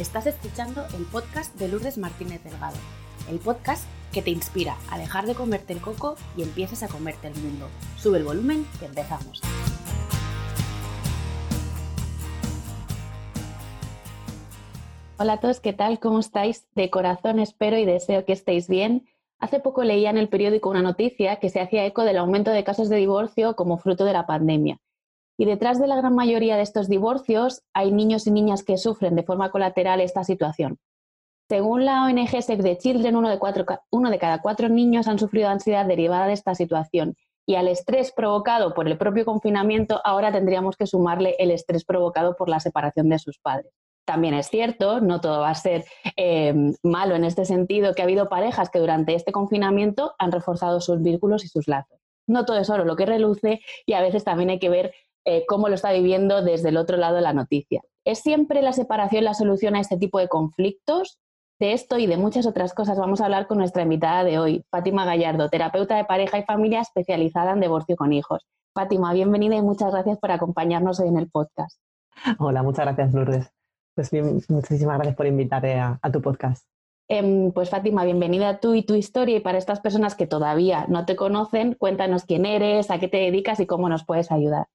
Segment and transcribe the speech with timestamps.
[0.00, 2.78] Estás escuchando el podcast de Lourdes Martínez Delgado,
[3.28, 3.84] el podcast
[4.14, 7.68] que te inspira a dejar de comerte el coco y empieces a comerte el mundo.
[7.98, 9.42] Sube el volumen que empezamos.
[15.18, 16.00] Hola a todos, ¿qué tal?
[16.00, 16.66] ¿Cómo estáis?
[16.74, 19.06] De corazón espero y deseo que estéis bien.
[19.38, 22.64] Hace poco leía en el periódico una noticia que se hacía eco del aumento de
[22.64, 24.80] casos de divorcio como fruto de la pandemia.
[25.40, 29.16] Y detrás de la gran mayoría de estos divorcios hay niños y niñas que sufren
[29.16, 30.76] de forma colateral esta situación.
[31.48, 36.26] Según la ONG Save the Children, uno de, cada cuatro niños han sufrido ansiedad derivada
[36.26, 37.16] de esta situación.
[37.46, 42.36] Y al estrés provocado por el propio confinamiento, ahora tendríamos que sumarle el estrés provocado
[42.36, 43.72] por la separación de sus padres.
[44.04, 45.86] También es cierto, no todo va a ser
[46.18, 46.52] eh,
[46.82, 51.00] malo en este sentido, que ha habido parejas que durante este confinamiento han reforzado sus
[51.00, 51.98] vínculos y sus lazos.
[52.26, 54.92] No todo es oro lo que reluce y a veces también hay que ver
[55.24, 57.82] eh, cómo lo está viviendo desde el otro lado de la noticia.
[58.04, 61.18] ¿Es siempre la separación la solución a este tipo de conflictos?
[61.58, 64.64] De esto y de muchas otras cosas vamos a hablar con nuestra invitada de hoy,
[64.70, 68.46] Fátima Gallardo, terapeuta de pareja y familia especializada en divorcio con hijos.
[68.74, 71.78] Fátima, bienvenida y muchas gracias por acompañarnos hoy en el podcast.
[72.38, 73.52] Hola, muchas gracias, Lourdes.
[73.94, 74.10] Pues
[74.48, 76.64] muchísimas gracias por invitarme a, tu podcast.
[77.08, 79.36] Em, pues Fátima, bienvenida tú y tu historia.
[79.36, 83.18] Y para estas personas que todavía no te conocen, cuéntanos quién eres, a qué te
[83.18, 84.68] dedicas y cómo nos puedes ayudar.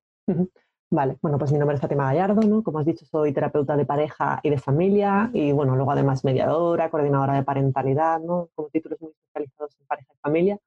[0.92, 2.64] Vale, bueno, pues mi nombre es Fátima Gallardo, ¿no?
[2.64, 6.90] Como has dicho, soy terapeuta de pareja y de familia y, bueno, luego además mediadora,
[6.90, 8.50] coordinadora de parentalidad, ¿no?
[8.56, 10.58] Como títulos muy especializados en pareja y familia.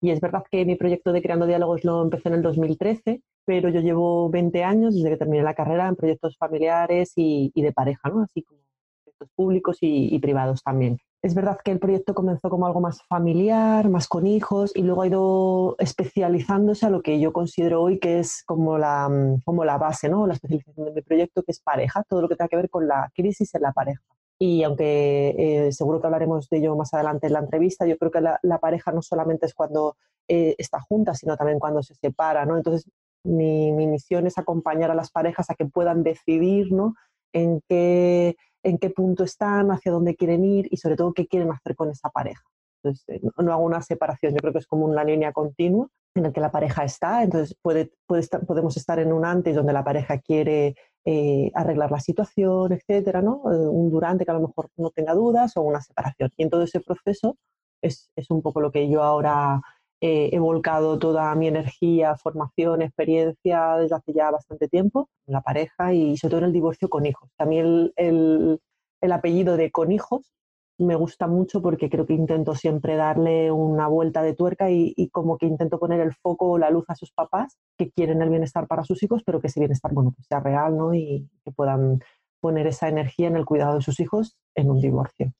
[0.00, 3.68] Y es verdad que mi proyecto de Creando Diálogos lo empecé en el 2013, pero
[3.70, 8.08] yo llevo 20 años desde que terminé la carrera en proyectos familiares y, de pareja,
[8.08, 8.22] ¿no?
[8.22, 8.60] Así como
[9.04, 10.98] proyectos públicos y privados también.
[11.20, 15.02] Es verdad que el proyecto comenzó como algo más familiar, más con hijos, y luego
[15.02, 19.64] ha ido especializándose a lo que yo considero hoy que es como la, mm, como
[19.64, 20.28] la base, ¿no?
[20.28, 22.86] la especialización de mi proyecto, que es pareja, todo lo que tenga que ver con
[22.86, 24.00] la crisis en la pareja.
[24.38, 28.12] Y aunque eh, seguro que hablaremos de ello más adelante en la entrevista, yo creo
[28.12, 29.96] que la, pareja no solamente es cuando
[30.28, 32.46] eh, está junta, sino también cuando se separa.
[32.46, 32.56] ¿no?
[32.56, 32.88] Entonces,
[33.24, 36.94] mi, mi, misión es acompañar a las parejas a que puedan decidir ¿no?
[37.32, 38.36] en qué
[38.70, 41.90] en qué punto están, hacia dónde quieren ir y sobre todo qué quieren hacer con
[41.90, 42.42] esa pareja.
[42.82, 46.22] Entonces, eh, no, hago una separación, yo creo que es como una línea continua en
[46.24, 49.72] la que la pareja está, entonces puede, puede estar, podemos estar en un antes donde
[49.72, 50.74] la pareja quiere
[51.04, 53.42] eh, arreglar la situación, etcétera, ¿no?
[53.52, 56.30] Eh, un durante que a lo mejor no tenga dudas o una separación.
[56.36, 57.36] Y en todo ese proceso
[57.82, 59.60] es, es un poco lo que yo ahora
[60.00, 65.92] he volcado toda mi energía, formación, experiencia desde hace ya bastante tiempo en la pareja
[65.92, 67.30] y sobre todo en el divorcio con hijos.
[67.36, 68.60] También el,
[69.00, 70.32] el, apellido de con hijos
[70.78, 75.36] me gusta mucho porque creo que intento siempre darle una vuelta de tuerca y, como
[75.36, 78.68] que intento poner el foco o la luz a sus papás que quieren el bienestar
[78.68, 80.94] para sus hijos, pero que ese bienestar bueno, pues sea real ¿no?
[80.94, 82.00] y que puedan
[82.40, 85.32] poner esa energía en el cuidado de sus hijos en un divorcio.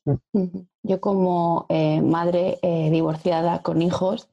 [0.83, 4.29] Yo como eh, madre eh, divorciada con hijos,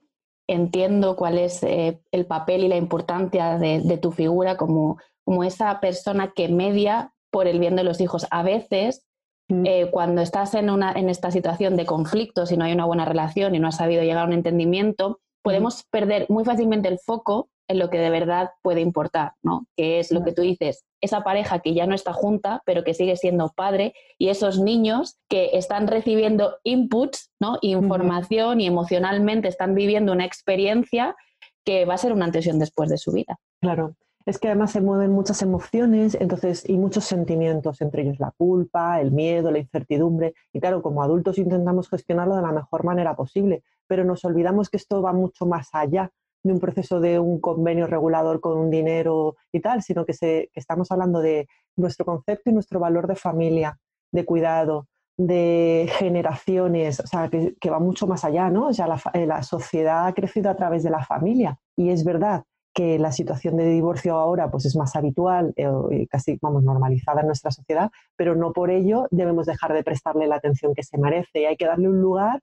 [0.47, 5.79] entiendo cuál es eh, el papel y la importancia de, tu figura como, como, esa
[5.79, 8.27] persona que media por el bien de los hijos.
[8.31, 9.05] A veces,
[9.49, 9.65] mm.
[9.65, 13.05] eh, cuando estás en, una, en esta situación de conflicto, si no hay una buena
[13.05, 17.49] relación y no has sabido llegar a un entendimiento, podemos perder muy fácilmente el foco
[17.67, 19.65] en lo que de verdad puede importar, ¿no?
[19.75, 22.93] Que es lo que tú dices, esa pareja que ya no está junta, pero que
[22.93, 27.57] sigue siendo padre, y esos niños que están recibiendo inputs, ¿no?
[27.61, 31.15] Información y emocionalmente están viviendo una experiencia
[31.63, 33.37] que va a ser una antes después de su vida.
[33.61, 33.95] Claro.
[34.25, 38.99] Es que además se mueven muchas emociones entonces, y muchos sentimientos, entre ellos la culpa,
[38.99, 40.33] el miedo, la incertidumbre.
[40.51, 44.77] Y claro, como adultos intentamos gestionarlo de la mejor manera posible, pero nos olvidamos que
[44.77, 46.11] esto va mucho más allá
[46.45, 50.51] de un proceso de un convenio regulador con un dinero y tal, sino que, se,
[50.53, 53.79] estamos hablando de nuestro concepto y nuestro valor de familia,
[54.11, 58.67] de cuidado, de generaciones, o sea, que, va mucho más allá, ¿no?
[58.67, 62.03] O sea, la, eh, la, sociedad ha crecido a través de la familia y es
[62.03, 62.43] verdad
[62.75, 67.21] que la situación de divorcio ahora pues es más habitual eh, y casi vamos normalizada
[67.21, 70.99] en nuestra sociedad, pero no por ello debemos dejar de prestarle la atención que se
[70.99, 72.41] merece y hay que darle un lugar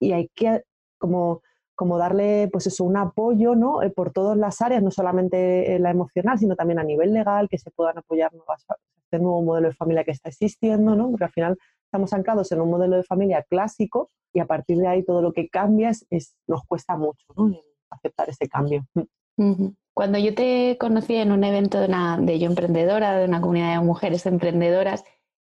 [0.00, 0.62] y hay que
[0.98, 1.42] como
[1.74, 3.82] como darle pues eso, un apoyo ¿no?
[3.82, 7.58] Eh, por todas las áreas, no solamente la emocional, sino también a nivel legal, que
[7.58, 8.64] se puedan apoyar nuevas,
[9.04, 11.10] este nuevo modelo de familia que está existiendo, ¿no?
[11.10, 14.88] porque al final estamos anclados en un modelo de familia clásico y a partir de
[14.88, 17.54] ahí todo lo que cambia es, nos cuesta mucho ¿no?
[17.90, 18.84] aceptar ese cambio.
[19.94, 23.78] Cuando yo te conocí en un evento de, una, de Yo Emprendedora, de una comunidad
[23.78, 25.04] de mujeres emprendedoras,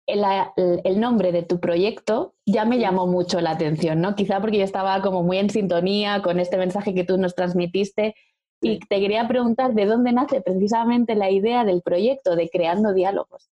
[0.06, 4.14] el, nombre de tu proyecto ya me llamó mucho la atención, ¿no?
[4.14, 8.14] Quizá porque yo estaba como muy en sintonía con este mensaje que tú nos transmitiste
[8.60, 13.50] y te quería preguntar de dónde nace precisamente la idea del proyecto de Creando Diálogos.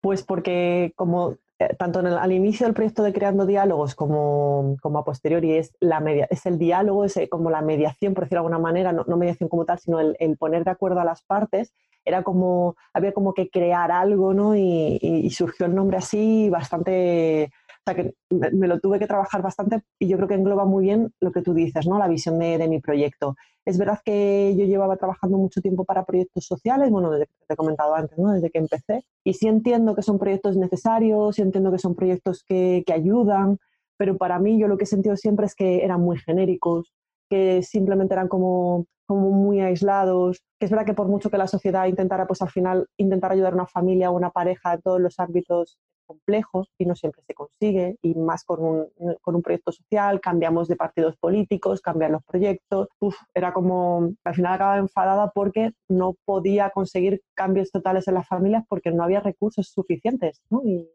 [0.00, 1.36] Pues porque como
[1.78, 5.74] tanto en el, al inicio del proyecto de Creando Diálogos como, como a posteriori es,
[5.80, 8.92] la media, es el diálogo, es eh, como la mediación, por decirlo de alguna manera,
[8.92, 11.72] no, mediación como tal, sino el, poner de acuerdo a las partes,
[12.04, 14.54] era como, había como que crear algo, ¿no?
[14.54, 17.50] y surgió el nombre así bastante
[17.86, 21.12] sea que me, lo tuve que trabajar bastante y yo creo que engloba muy bien
[21.20, 21.98] lo que tú dices, ¿no?
[21.98, 23.36] La visión de, mi proyecto.
[23.64, 27.54] Es verdad que yo llevaba trabajando mucho tiempo para proyectos sociales, bueno, desde que te
[27.54, 28.32] he comentado antes, ¿no?
[28.32, 29.04] Desde que empecé.
[29.24, 33.58] Y sí entiendo que son proyectos necesarios, sí entiendo que son proyectos que, que ayudan,
[33.96, 36.92] pero para mí yo lo que he sentido siempre es que eran muy genéricos,
[37.30, 41.86] que simplemente eran como, como muy aislados, es verdad que por mucho que la sociedad
[41.86, 45.18] intentara, pues al final, intentar ayudar a una familia o una pareja en todos los
[45.18, 48.86] ámbitos complejos y no siempre se consigue, y más con un,
[49.20, 52.88] con un proyecto social, cambiamos de partidos políticos, cambian los proyectos,
[53.34, 58.64] era como, al final acababa enfadada porque no podía conseguir cambios totales en las familias
[58.68, 60.88] porque no había recursos suficientes y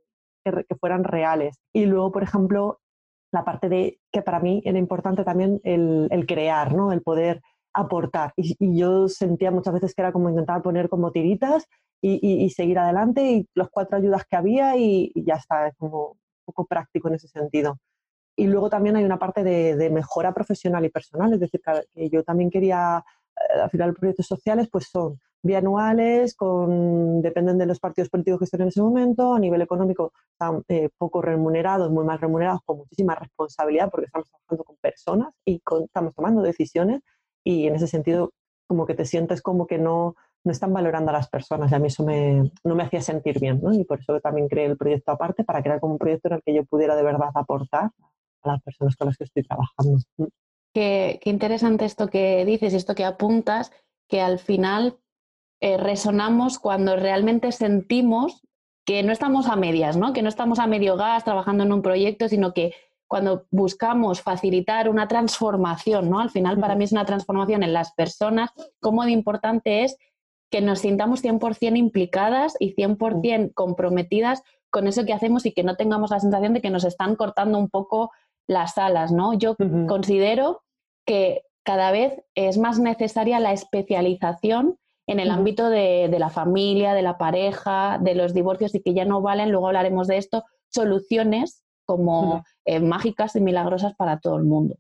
[0.44, 1.60] que, fueran reales.
[1.74, 2.80] Y luego, por ejemplo,
[3.31, 6.92] la parte de que para mí era importante también el, el crear, ¿no?
[6.92, 7.42] el poder
[7.73, 8.33] aportar.
[8.35, 11.68] Y, y, yo sentía muchas veces que era como intentar poner como tiritas
[12.01, 16.18] y, seguir adelante y los cuatro ayudas que había y, ya está, es como un
[16.45, 17.77] poco práctico en ese sentido.
[18.35, 21.62] Y luego también hay una parte de, mejora profesional y personal, es decir,
[21.94, 23.03] que yo también quería,
[23.38, 28.45] eh, al final, proyectos sociales pues son bianuales, con, dependen de los partidos políticos que
[28.45, 32.77] estén en ese momento, a nivel económico están eh, poco remunerados, muy mal remunerados, con
[32.77, 37.01] muchísima responsabilidad porque estamos trabajando con personas y estamos tomando decisiones
[37.44, 38.32] y en ese sentido
[38.68, 41.80] como que te sientes como que no, no están valorando a las personas y a
[41.80, 43.74] mí eso me, no me hacía sentir bien, ¿no?
[43.74, 46.42] Y por eso también creé el proyecto aparte, para crear como un proyecto en el
[46.42, 47.92] que yo pudiera de verdad aportar
[48.44, 50.00] a las personas con las que estoy trabajando.
[50.74, 53.72] Qué, qué interesante esto que dices, esto que apuntas,
[54.08, 54.98] que al final
[55.60, 58.42] eh, resonamos cuando realmente sentimos
[58.86, 60.12] que no estamos a medias, ¿no?
[60.12, 62.74] Que no estamos a medio gas trabajando en un proyecto, sino que
[63.12, 66.22] cuando buscamos facilitar una transformación, ¿no?
[66.22, 69.98] Al final para mí es una transformación en las personas, cómo de importante es
[70.50, 75.75] que nos sintamos 100% implicadas y 100% comprometidas con eso que hacemos y que no
[75.75, 78.12] tengamos la sensación de que nos están cortando un poco
[78.48, 79.34] las alas, ¿no?
[79.34, 79.57] Yo
[79.90, 80.62] considero
[81.06, 87.02] que cada vez es más necesaria la especialización en el ámbito de, la familia, de
[87.02, 91.66] la pareja, de los divorcios y que ya no valen, luego hablaremos de esto, soluciones
[91.98, 94.76] como eh, mágicas y milagrosas para todo el mundo.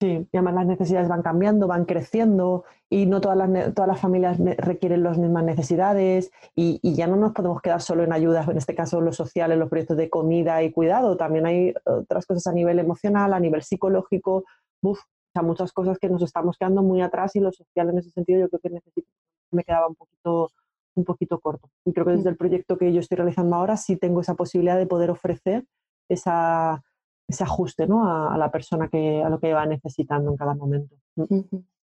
[0.00, 4.00] Sí, y además las necesidades van cambiando, van creciendo y no todas las, todas las
[4.00, 8.58] familias requieren las mismas necesidades y, ya no nos podemos quedar solo en ayudas, en
[8.58, 12.52] este caso los sociales, los proyectos de comida y cuidado, también hay otras cosas a
[12.52, 14.44] nivel emocional, a nivel psicológico,
[14.82, 17.98] uf, o sea, muchas cosas que nos estamos quedando muy atrás y lo social en
[17.98, 19.08] ese sentido yo creo que necesito,
[19.52, 20.50] me quedaba un poquito,
[20.96, 21.68] un poquito corto.
[21.84, 24.76] Y creo que desde el proyecto que yo estoy realizando ahora sí tengo esa posibilidad
[24.76, 25.64] de poder ofrecer
[26.08, 26.82] esa
[27.28, 28.30] ese ajuste ¿no?
[28.30, 30.94] a, la persona que, a lo que va necesitando en cada momento.
[31.16, 31.40] Mm.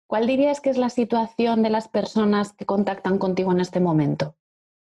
[0.06, 4.34] ¿Cuál dirías que es la situación de las personas que contactan contigo en este momento?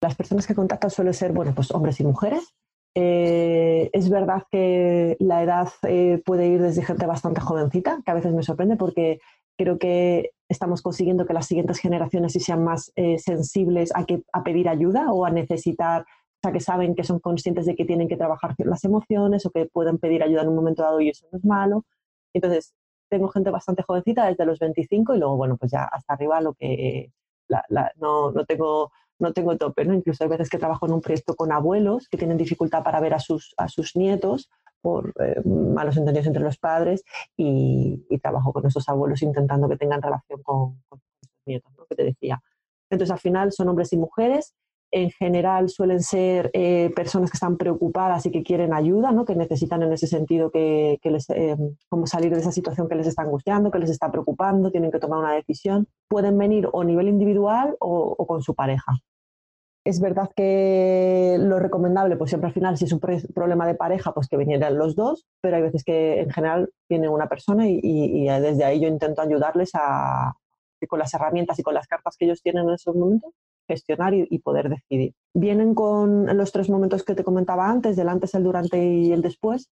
[0.02, 2.54] Las personas que contactan suelen ser, bueno, pues hombres y mujeres.
[2.96, 8.14] Eh, es verdad que la edad eh, puede ir desde gente bastante jovencita, que a
[8.14, 9.20] veces me sorprende porque
[9.56, 14.24] creo que estamos consiguiendo que las siguientes generaciones sí sean más eh, sensibles a, que,
[14.32, 16.06] a pedir ayuda o a necesitar
[16.40, 19.50] o sea, que saben que son conscientes de que tienen que trabajar las emociones o
[19.50, 21.84] que pueden pedir ayuda en un momento dado y eso no es malo.
[22.32, 22.72] Entonces,
[23.10, 26.54] tengo gente bastante jovencita desde los 25 y luego, bueno, pues ya hasta arriba lo
[26.54, 27.12] que
[27.98, 29.92] no, no, tengo no tengo tope, ¿no?
[29.92, 33.12] Incluso hay veces que trabajo en un proyecto con abuelos que tienen dificultad para ver
[33.12, 34.48] a sus, a sus nietos
[34.80, 37.04] por eh, malos entendidos entre los padres
[37.36, 41.84] y, trabajo con esos abuelos intentando que tengan relación con, con sus nietos, ¿no?
[41.84, 42.40] Que te decía.
[42.88, 44.54] Entonces, al final son hombres y mujeres
[44.92, 49.24] en general suelen ser eh, personas que están preocupadas y que quieren ayuda, ¿no?
[49.24, 51.56] que necesitan en ese sentido que, les, eh,
[51.88, 54.98] como salir de esa situación que les está angustiando, que les está preocupando, tienen que
[54.98, 55.86] tomar una decisión.
[56.08, 58.92] Pueden venir o a nivel individual o, con su pareja.
[59.84, 64.12] Es verdad que lo recomendable, pues siempre al final, si es un problema de pareja,
[64.12, 67.80] pues que vinieran los dos, pero hay veces que en general viene una persona y,
[67.82, 70.34] y desde ahí yo intento ayudarles a,
[70.86, 73.32] con las herramientas y con las cartas que ellos tienen en esos momentos,
[73.70, 75.14] gestionar y, poder decidir.
[75.32, 79.22] Vienen con los tres momentos que te comentaba antes, del antes, el durante y el
[79.22, 79.70] después,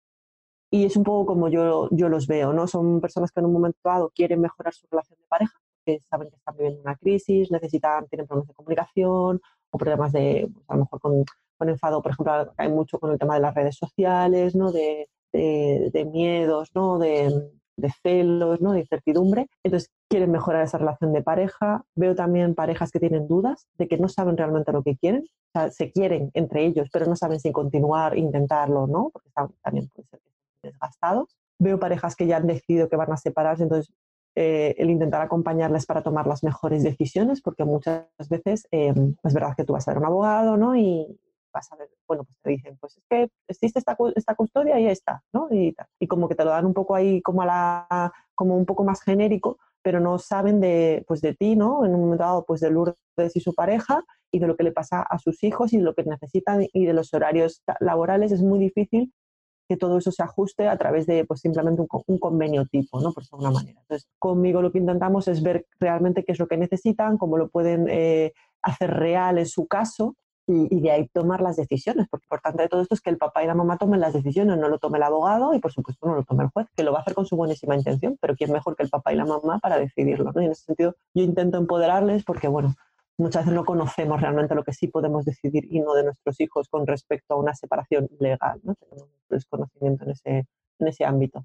[0.71, 2.69] y es un poco como yo, yo los veo, ¿no?
[2.69, 6.28] Son personas que en un momento dado quieren mejorar su relación de pareja, que saben
[6.31, 9.40] que están viviendo una crisis, necesitan, tienen problemas de comunicación
[9.71, 11.25] o problemas de, pues, a lo mejor con,
[11.57, 14.71] con, enfado, por ejemplo, hay mucho con el tema de las redes sociales, ¿no?
[14.71, 16.99] De, de, de miedos, ¿no?
[16.99, 18.73] De, de celos, ¿no?
[18.73, 19.47] de incertidumbre.
[19.64, 21.85] Entonces quieren mejorar esa relación de pareja.
[21.94, 25.25] Veo también parejas que tienen dudas de que no saben realmente lo que quieren.
[25.54, 29.11] O se quieren entre ellos, pero no saben si continuar, intentarlo, ¿no?
[29.11, 29.30] Porque
[29.62, 30.20] también pueden ser
[30.62, 31.37] desgastados.
[31.58, 33.92] Veo parejas que ya han decidido que van a separarse, entonces
[34.35, 38.94] eh, el intentar acompañarles para tomar las mejores decisiones, porque muchas veces eh,
[39.25, 40.76] es verdad que tú vas a ver un abogado, ¿no?
[40.76, 41.18] Y
[41.59, 44.87] vas a ver, bueno, pues te dicen, pues es que existe esta, esta custodia y
[44.87, 45.49] está, ¿no?
[45.50, 48.65] Y, y, como que te lo dan un poco ahí como a la, como un
[48.65, 51.85] poco más genérico, pero no saben de, pues de ti, ¿no?
[51.85, 54.73] En un momento dado, pues de Lourdes y su pareja y de lo que le
[54.73, 58.33] pasa a sus hijos y lo que necesitan y de los horarios laborales.
[58.33, 59.12] Es muy difícil
[59.69, 63.12] que todo eso se ajuste a través de pues, simplemente un, convenio tipo, ¿no?
[63.12, 63.81] por alguna manera.
[63.81, 67.49] Entonces, conmigo lo que intentamos es ver realmente qué es lo que necesitan, cómo lo
[67.49, 70.17] pueden eh, hacer real en su caso
[70.49, 73.19] y, de ahí tomar las decisiones, porque lo importante de todo esto es que el
[73.19, 76.07] papá y la mamá tomen las decisiones, no lo tome el abogado y por supuesto
[76.07, 78.35] no lo tome el juez, que lo va a hacer con su buenísima intención, pero
[78.35, 80.33] quién mejor que el papá y la mamá para decidirlo.
[80.33, 80.40] ¿no?
[80.40, 82.75] Y en ese sentido yo intento empoderarles porque, bueno,
[83.19, 86.69] muchas veces no conocemos realmente lo que sí podemos decidir y no de nuestros hijos
[86.69, 88.61] con respecto a una separación legal.
[88.62, 88.75] ¿no?
[88.75, 90.47] Tenemos desconocimiento en ese,
[90.78, 91.45] en ese ámbito.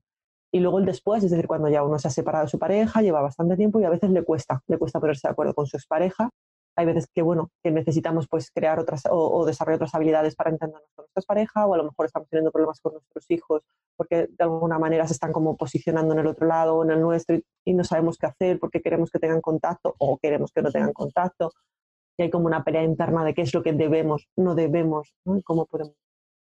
[0.53, 3.01] Y luego el después, es decir, cuando ya uno se ha separado de su pareja,
[3.01, 5.77] lleva bastante tiempo y a veces le cuesta, le cuesta ponerse de acuerdo con su
[5.77, 6.29] expareja.
[6.75, 10.89] Hay veces que, bueno, que necesitamos pues crear otras o, desarrollar otras habilidades para entendernos
[10.95, 13.61] con nuestra pareja o a lo mejor estamos teniendo problemas con nuestros hijos
[13.95, 17.01] porque de alguna manera se están como posicionando en el otro lado o en el
[17.01, 20.71] nuestro y, no sabemos qué hacer porque queremos que tengan contacto o queremos que no
[20.71, 21.51] tengan contacto.
[22.17, 25.37] Y hay como una pelea interna de qué es lo que debemos, no debemos, ¿no?
[25.37, 25.95] y cómo podemos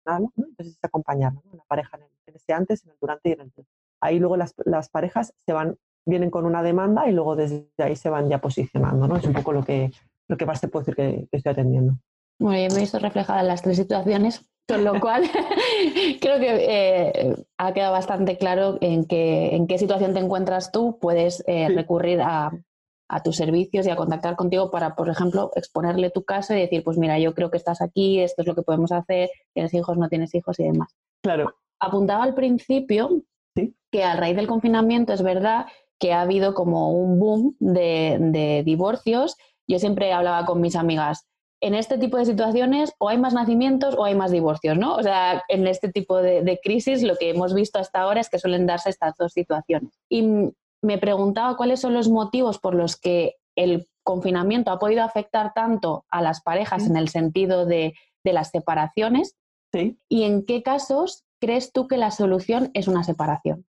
[0.06, 0.32] ¿no?
[0.38, 1.58] Entonces es acompañarlo, ¿no?
[1.58, 3.68] la pareja en el, ese antes, en el durante y en el después.
[4.02, 7.96] Ahí luego las, las, parejas se van, vienen con una demanda y luego desde ahí
[7.96, 9.18] se van ya posicionando, ¿no?
[9.18, 9.92] Es un poco lo que,
[10.28, 11.94] lo que más te puedo decir que, estoy atendiendo.
[12.40, 15.24] Muy bien, me he visto reflejada en las tres situaciones, con lo cual
[16.22, 21.00] creo que eh, ha quedado bastante claro en, que, en qué situación te encuentras tú.
[21.00, 22.52] Puedes eh, recurrir a,
[23.08, 26.84] a tus servicios y a contactar contigo para, por ejemplo, exponerle tu caso y decir,
[26.84, 29.98] pues mira, yo creo que estás aquí, esto es lo que podemos hacer, tienes hijos,
[29.98, 30.96] no tienes hijos y demás.
[31.22, 31.56] Claro.
[31.80, 33.22] Apuntaba al principio
[33.92, 35.68] que a raíz del confinamiento es verdad
[36.00, 39.36] que ha habido como un boom de, divorcios.
[39.68, 41.28] Yo siempre hablaba con mis amigas,
[41.62, 44.96] en este tipo de situaciones o hay más nacimientos o hay más divorcios, ¿no?
[44.96, 48.30] O sea, en este tipo de, de, crisis lo que hemos visto hasta ahora es
[48.30, 49.98] que suelen darse estas dos situaciones.
[50.10, 55.54] Y me preguntaba cuáles son los motivos por los que el confinamiento ha podido afectar
[55.54, 59.36] tanto a las parejas en el sentido de, las separaciones
[60.10, 63.68] y en qué casos crees tú que la solución es una separación.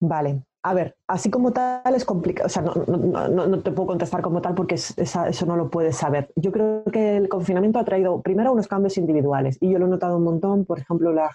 [0.00, 4.42] Vale, a ver, así como tal es complicado, o sea, no, te puedo contestar como
[4.42, 6.30] tal porque eso no lo puedes saber.
[6.36, 9.88] Yo creo que el confinamiento ha traído primero unos cambios individuales y yo lo he
[9.88, 11.30] notado un montón, por ejemplo, la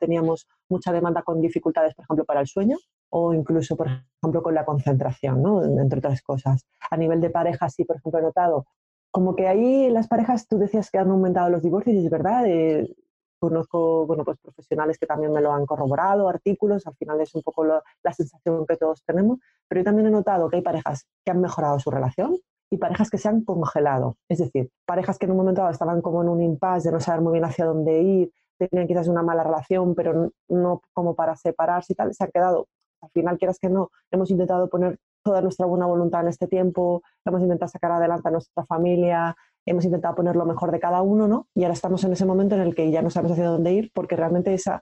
[0.00, 2.76] teníamos mucha demanda con dificultades, por ejemplo, para el sueño
[3.10, 3.88] o incluso, por
[4.20, 5.64] ejemplo, con la concentración, ¿no?
[5.64, 6.66] entre otras cosas.
[6.90, 8.66] A nivel de parejas, sí, por ejemplo, he notado
[9.10, 12.44] como que ahí las parejas, tú decías que han aumentado los divorcios y es verdad,
[12.46, 12.94] eh,
[13.38, 17.42] conozco bueno, pues profesionales que también me lo han corroborado, artículos, al final es un
[17.42, 21.30] poco la sensación que todos tenemos, pero yo también he notado que hay parejas que
[21.30, 22.36] han mejorado su relación
[22.70, 26.02] y parejas que se han congelado, es decir, parejas que en un momento dado estaban
[26.02, 29.22] como en un impasse de no saber muy bien hacia dónde ir, tenían quizás una
[29.22, 32.68] mala relación, pero no como para separarse y tal, se han quedado.
[33.00, 37.02] Al final, quieras que no, hemos intentado poner toda nuestra buena voluntad en este tiempo,
[37.24, 41.28] hemos intentado sacar adelante a nuestra familia, hemos intentado poner lo mejor de cada uno,
[41.28, 41.48] ¿no?
[41.54, 43.90] Y ahora estamos en ese momento en el que ya no sabemos hacia dónde ir,
[43.92, 44.80] porque realmente esa,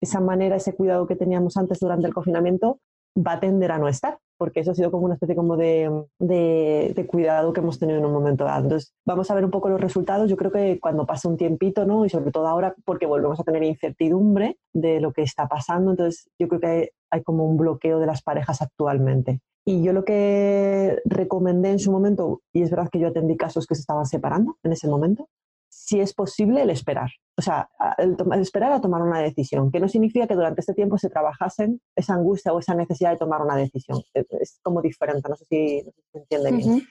[0.00, 2.80] esa manera, ese cuidado que teníamos antes durante el confinamiento
[3.14, 5.88] va a tender a no estar porque eso ha sido como una especie como de,
[6.18, 8.64] de, cuidado que hemos tenido en un momento dado.
[8.64, 10.28] Entonces, vamos a ver un poco los resultados.
[10.28, 12.04] Yo creo que cuando pase un tiempito, ¿no?
[12.04, 16.28] Y sobre todo ahora, porque volvemos a tener incertidumbre de lo que está pasando, entonces
[16.40, 19.40] yo creo que hay, hay como un bloqueo de las parejas actualmente.
[19.64, 23.66] Y yo lo que recomendé en su momento, y es verdad que yo atendí casos
[23.66, 25.28] que se estaban separando en ese momento,
[25.68, 27.10] si es posible el esperar.
[27.38, 30.98] O sea, el, esperar a tomar una decisión, que no significa que durante este tiempo
[30.98, 34.02] se trabajasen esa angustia o esa necesidad de tomar una decisión.
[34.12, 36.82] Es, como diferente, no sé si, se entiende bien.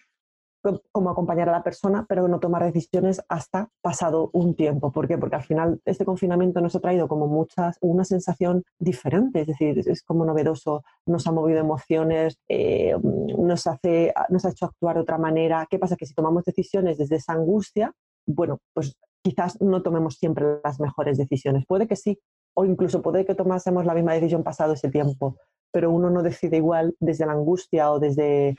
[0.91, 4.91] Como acompañar a la persona, pero no tomar decisiones hasta pasado un tiempo.
[4.91, 5.17] ¿Por qué?
[5.17, 9.79] Porque al final este confinamiento nos ha traído como muchas, una sensación diferente, es decir,
[9.79, 15.01] es como novedoso, nos ha movido emociones, eh, nos, hace, nos ha hecho actuar de
[15.01, 15.67] otra manera.
[15.69, 15.95] ¿Qué pasa?
[15.95, 17.91] Que si tomamos decisiones desde esa angustia,
[18.27, 21.65] bueno, pues quizás no tomemos siempre las mejores decisiones.
[21.67, 22.19] Puede que sí,
[22.55, 25.37] o incluso puede que tomásemos la misma decisión pasado ese tiempo,
[25.71, 28.55] pero uno no decide igual desde la angustia o desde,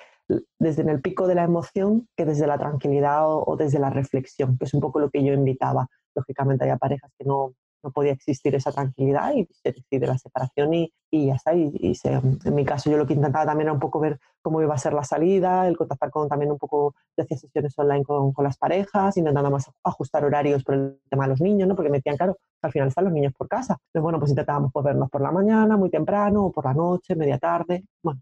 [0.58, 4.64] desde el pico de la emoción que desde la tranquilidad o, desde la reflexión, que
[4.64, 5.88] es un poco lo que yo invitaba.
[6.14, 10.74] Lógicamente hay parejas que no, no podía existir esa tranquilidad y se decide la separación
[10.74, 11.54] y, y ya está.
[11.54, 14.74] Y, en mi caso yo lo que intentaba también era un poco ver cómo iba
[14.74, 18.32] a ser la salida, el contactar con también un poco, de hacer sesiones online con,
[18.32, 21.76] con, las parejas, intentando más ajustar horarios por el tema de los niños, ¿no?
[21.76, 23.74] porque me decían, claro, al final están los niños por casa.
[23.74, 27.14] Entonces, bueno, pues intentábamos pues, vernos por la mañana, muy temprano, o por la noche,
[27.14, 28.20] media tarde, bueno,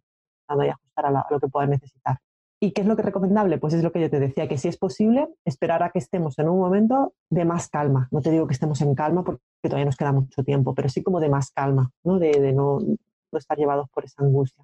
[0.49, 2.19] intentando ajustar a, a lo que puedan necesitar.
[2.62, 3.57] ¿Y qué es lo que es recomendable?
[3.57, 6.38] Pues es lo que yo te decía, que si es posible, esperar a que estemos
[6.38, 8.09] en un momento de más calma.
[8.11, 11.02] No te digo que estemos en calma porque todavía nos queda mucho tiempo, pero sí
[11.02, 12.19] como de más calma, ¿no?
[12.19, 12.79] de, no,
[13.33, 14.62] estar llevados por esa angustia.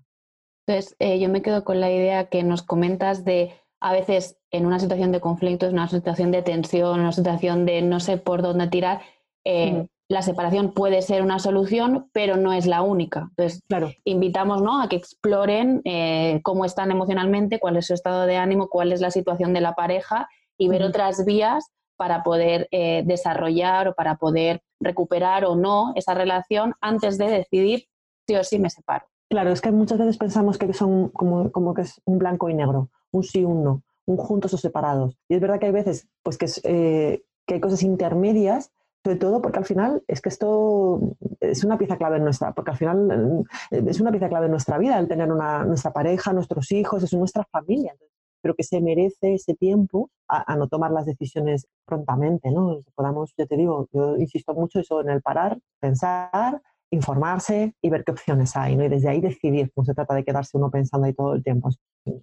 [0.67, 4.67] Entonces, eh, yo me quedo con la idea que nos comentas de a veces en
[4.67, 8.19] una situación de conflicto, en una situación de tensión, en una situación de no sé
[8.19, 9.01] por dónde tirar,
[9.45, 13.27] eh, la separación puede ser una solución, pero no es la única.
[13.31, 13.91] Entonces, claro.
[14.05, 14.81] invitamos ¿no?
[14.81, 19.01] a que exploren eh, cómo están emocionalmente, cuál es su estado de ánimo, cuál es
[19.01, 24.17] la situación de la pareja y ver otras vías para poder eh, desarrollar o para
[24.17, 27.87] poder recuperar o no esa relación antes de decidir
[28.27, 29.07] si o sí me separo.
[29.29, 32.55] Claro, es que muchas veces pensamos que son como, como que es un blanco y
[32.55, 35.17] negro, un sí, un no, un juntos o separados.
[35.29, 38.71] Y es verdad que hay veces pues, que, eh, que hay cosas intermedias
[39.07, 41.01] sobre todo porque al final es que esto
[41.39, 44.51] es una pieza clave en nuestra, porque al final eh, es una pieza clave en
[44.51, 47.95] nuestra vida, el tener una, nuestra pareja, nuestros hijos, es nuestra familia.
[48.43, 52.81] pero que se merece ese tiempo a, no tomar las decisiones prontamente, ¿no?
[52.97, 56.61] podamos, yo te digo, yo insisto mucho eso en el parar, pensar,
[56.91, 58.85] informarse y ver qué opciones hay, ¿no?
[58.85, 61.71] Y desde ahí decidir, no se trata de quedarse uno pensando ahí todo el tiempo.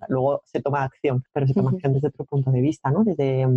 [0.09, 3.05] Luego se toma acción, pero se toma acción desde otro punto de vista, ¿no?
[3.05, 3.47] Desde,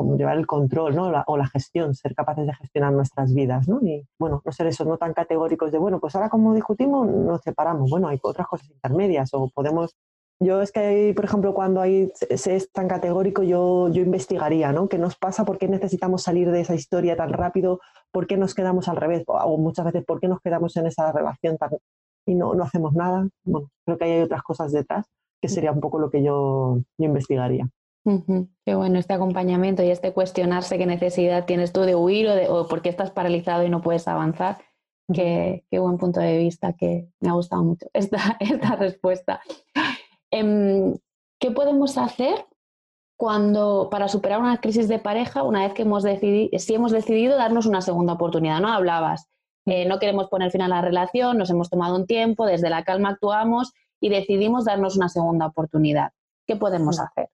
[0.00, 1.12] como llevar el control ¿no?
[1.26, 3.68] o la gestión, ser capaces de gestionar nuestras vidas.
[3.68, 3.80] ¿no?
[3.82, 7.42] Y bueno, no ser esos no tan categóricos de, bueno, pues ahora como discutimos, nos
[7.42, 7.90] separamos.
[7.90, 9.94] Bueno, hay otras cosas intermedias o podemos...
[10.42, 14.88] Yo es que, por ejemplo, cuando hay, se es tan categórico, yo, yo investigaría, ¿no?
[14.88, 15.44] ¿Qué nos pasa?
[15.44, 17.78] ¿Por qué necesitamos salir de esa historia tan rápido?
[18.10, 19.22] ¿Por qué nos quedamos al revés?
[19.26, 21.72] O muchas veces, ¿por qué nos quedamos en esa relación tan,
[22.24, 23.28] y no, no hacemos nada?
[23.44, 25.04] Bueno, creo que hay otras cosas detrás
[25.42, 27.68] que sería un poco lo que yo, yo investigaría.
[28.04, 32.48] Qué bueno este acompañamiento y este cuestionarse qué necesidad tienes tú de huir o, de,
[32.48, 34.58] o por qué estás paralizado y no puedes avanzar.
[35.12, 39.40] Qué, qué, buen punto de vista, que me ha gustado mucho esta, esta respuesta.
[40.30, 40.96] Em,
[41.38, 42.46] ¿Qué podemos hacer
[43.16, 47.36] cuando para superar una crisis de pareja una vez que hemos decidido, si hemos decidido
[47.36, 48.60] darnos una segunda oportunidad?
[48.60, 49.28] No hablabas,
[49.66, 52.84] eh, no queremos poner fin a la relación, nos hemos tomado un tiempo, desde la
[52.84, 56.12] calma actuamos y decidimos darnos una segunda oportunidad.
[56.46, 57.28] ¿Qué podemos hacer?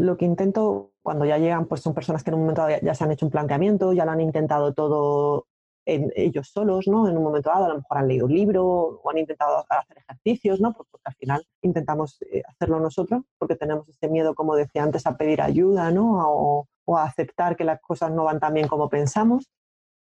[0.00, 2.94] Lo que intento cuando ya llegan, pues son personas que en un momento ya, ya
[2.94, 5.46] se han hecho un planteamiento, ya lo han intentado todo
[5.86, 7.08] en, ellos solos, ¿no?
[7.08, 9.98] En un momento dado, a lo mejor han leído un libro o han intentado hacer
[9.98, 10.72] ejercicios, ¿no?
[10.72, 15.16] Porque, al final intentamos eh, hacerlo nosotros porque tenemos este miedo, como decía antes, a
[15.16, 16.18] pedir ayuda, ¿no?
[16.28, 19.48] O, o a aceptar que las cosas no van tan bien como pensamos.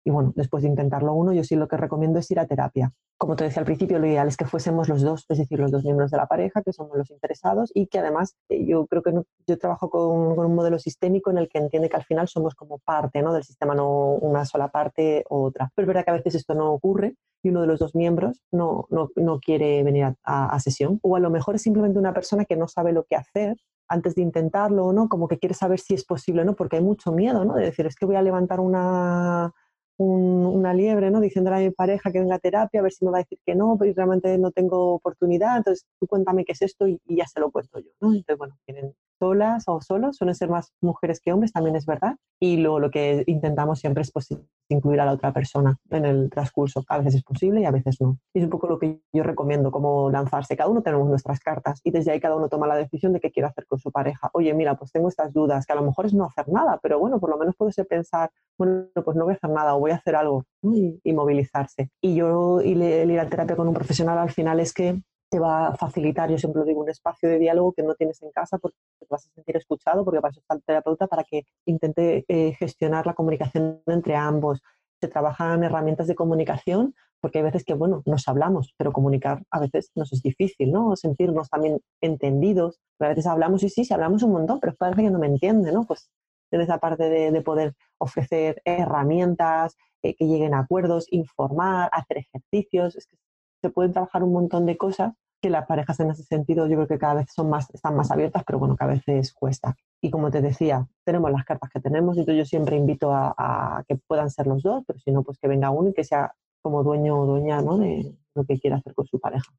[0.04, 2.92] Y bueno, después de intentarlo uno, yo sí lo que recomiendo es ir a terapia.
[3.18, 5.72] Como te decía al principio, lo ideal es que fuésemos los dos, es decir, los
[5.72, 9.04] dos miembros de la pareja, que somos los interesados, y que además eh, yo creo
[9.04, 9.12] que
[9.46, 12.80] yo trabajo con, un modelo sistémico en el que entiende que al final somos como
[12.80, 13.34] parte ¿no?
[13.34, 15.70] del sistema, no una sola parte u otra.
[15.76, 18.42] Pero es verdad que a veces esto no ocurre y uno de los dos miembros
[18.52, 22.14] no, no, no quiere venir a, a sesión, o a lo mejor es simplemente una
[22.14, 23.58] persona que no sabe lo que hacer
[23.90, 26.78] antes de intentarlo o no, como que quiere saber si es posible o no, porque
[26.78, 27.56] hay mucho miedo, ¿no?
[27.56, 29.52] De decir, es que voy a levantar una,
[30.00, 31.20] una liebre, ¿no?
[31.20, 33.40] Diciéndole a mi pareja que venga a terapia, a ver si me va a decir
[33.46, 37.28] que no, pero realmente no tengo oportunidad, entonces tú cuéntame qué es esto y, ya
[37.28, 38.10] se lo cuento yo, ¿no?
[38.10, 42.16] Entonces, bueno, tienen solas o solos, suelen ser más mujeres que hombres, también es verdad,
[42.40, 44.30] y lo, lo que intentamos siempre es pues,
[44.70, 46.84] incluir a la otra persona en el transcurso.
[46.88, 48.18] A veces es posible y a veces no.
[48.34, 50.56] Y es un poco lo que yo recomiendo, como lanzarse.
[50.56, 53.32] Cada uno tenemos nuestras cartas y desde ahí cada uno toma la decisión de qué
[53.32, 54.30] quiere hacer con su pareja.
[54.34, 57.00] Oye, mira, pues tengo estas dudas, que a lo mejor es no hacer nada, pero
[57.00, 59.80] bueno, por lo menos puede ser pensar, bueno, pues no voy a hacer nada o
[59.80, 61.90] voy a hacer algo y, movilizarse.
[62.02, 65.40] Y yo, y el ir a terapia con un profesional al final es que te
[65.40, 68.58] va a facilitar, yo siempre digo, un espacio de diálogo que no tienes en casa
[68.58, 72.54] porque te vas a sentir escuchado, porque eso está el terapeuta, para que intente eh,
[72.54, 74.62] gestionar la comunicación entre ambos.
[75.00, 79.60] Se trabajan herramientas de comunicación, porque hay veces que, bueno, nos hablamos, pero comunicar a
[79.60, 80.96] veces nos es difícil, ¿no?
[80.96, 82.80] Sentirnos también entendidos.
[83.00, 85.72] A veces hablamos y sí, sí, hablamos un montón, pero parece que no me entiende,
[85.72, 85.86] ¿no?
[85.86, 86.10] Pues
[86.52, 92.96] en esa parte de, poder ofrecer herramientas, eh, que lleguen a acuerdos, informar, hacer ejercicios.
[92.96, 93.18] Es que
[93.62, 96.88] se pueden trabajar un montón de cosas que las parejas en ese sentido yo creo
[96.88, 99.76] que cada vez son más, están más abiertas, pero bueno, que a veces cuesta.
[100.02, 103.96] Y como te decía, tenemos las cartas que tenemos, y yo siempre invito a, que
[103.96, 106.84] puedan ser los dos, pero si no, pues que venga uno y que sea como
[106.84, 107.78] dueño o dueña ¿no?
[107.78, 109.52] de lo que quiera hacer con su pareja.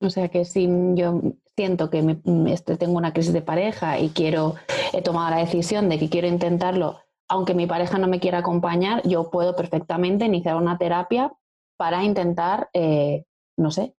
[0.00, 1.20] O sea que si yo
[1.56, 4.54] siento que este, tengo una crisis de pareja y quiero,
[4.92, 6.98] he tomado la decisión de que quiero intentarlo
[7.30, 11.32] aunque mi pareja no me quiera acompañar, yo puedo perfectamente iniciar una terapia
[11.80, 13.24] para intentar, eh,
[13.56, 13.94] no sé,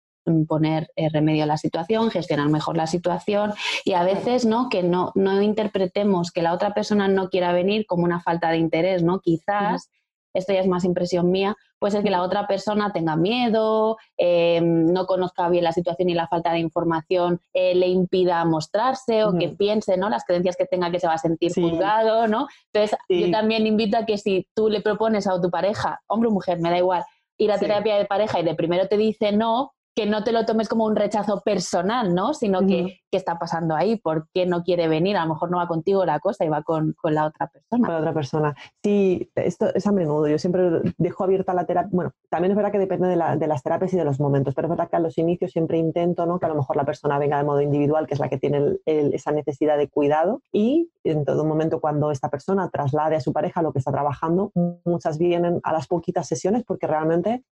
[0.47, 4.83] poner eh, remedio a la situación, gestionar mejor la situación y a veces no que
[4.83, 9.01] no, no interpretemos que la otra persona no quiera venir como una falta de interés,
[9.01, 9.19] ¿no?
[9.19, 9.89] Quizás
[10.35, 14.93] esto ya es más impresión mía, puede ser que la otra persona tenga miedo, em,
[14.93, 19.35] no conozca bien la situación y la falta de información eh, le impida mostrarse o
[19.35, 20.07] que piense, ¿no?
[20.09, 22.47] Las creencias que tenga que se va a sentir juzgado, ¿no?
[22.71, 26.31] Entonces, yo también invito a que si tú le propones a tu pareja, hombre o
[26.31, 27.03] mujer, me da igual,
[27.41, 30.45] ir a terapia de pareja y de primero te dice no, que no te lo
[30.45, 32.33] tomes como un rechazo personal, ¿no?
[32.33, 33.97] Sino que, ¿qué está pasando ahí?
[33.97, 35.17] ¿Por qué no quiere venir?
[35.17, 37.85] A lo mejor no va contigo la cosa y va con, la otra persona.
[37.87, 38.55] Con la otra persona.
[38.83, 40.27] Sí, esto es a menudo.
[40.27, 41.89] Yo siempre dejo abierta la terapia.
[41.91, 44.69] Bueno, también es verdad que depende de, las terapias y de los momentos, pero es
[44.69, 46.39] verdad que a los inicios siempre intento, ¿no?
[46.39, 48.77] Que a lo mejor la persona venga de modo individual, que es la que tiene
[48.85, 53.61] esa necesidad de cuidado, y en todo momento cuando esta persona traslade a su pareja
[53.61, 54.51] lo que está trabajando,
[54.85, 57.43] muchas vienen a las poquitas sesiones porque realmente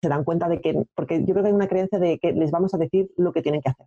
[0.00, 2.50] se dan cuenta de que, porque yo creo que hay una creencia de que les
[2.50, 3.86] vamos a decir lo que tienen que hacer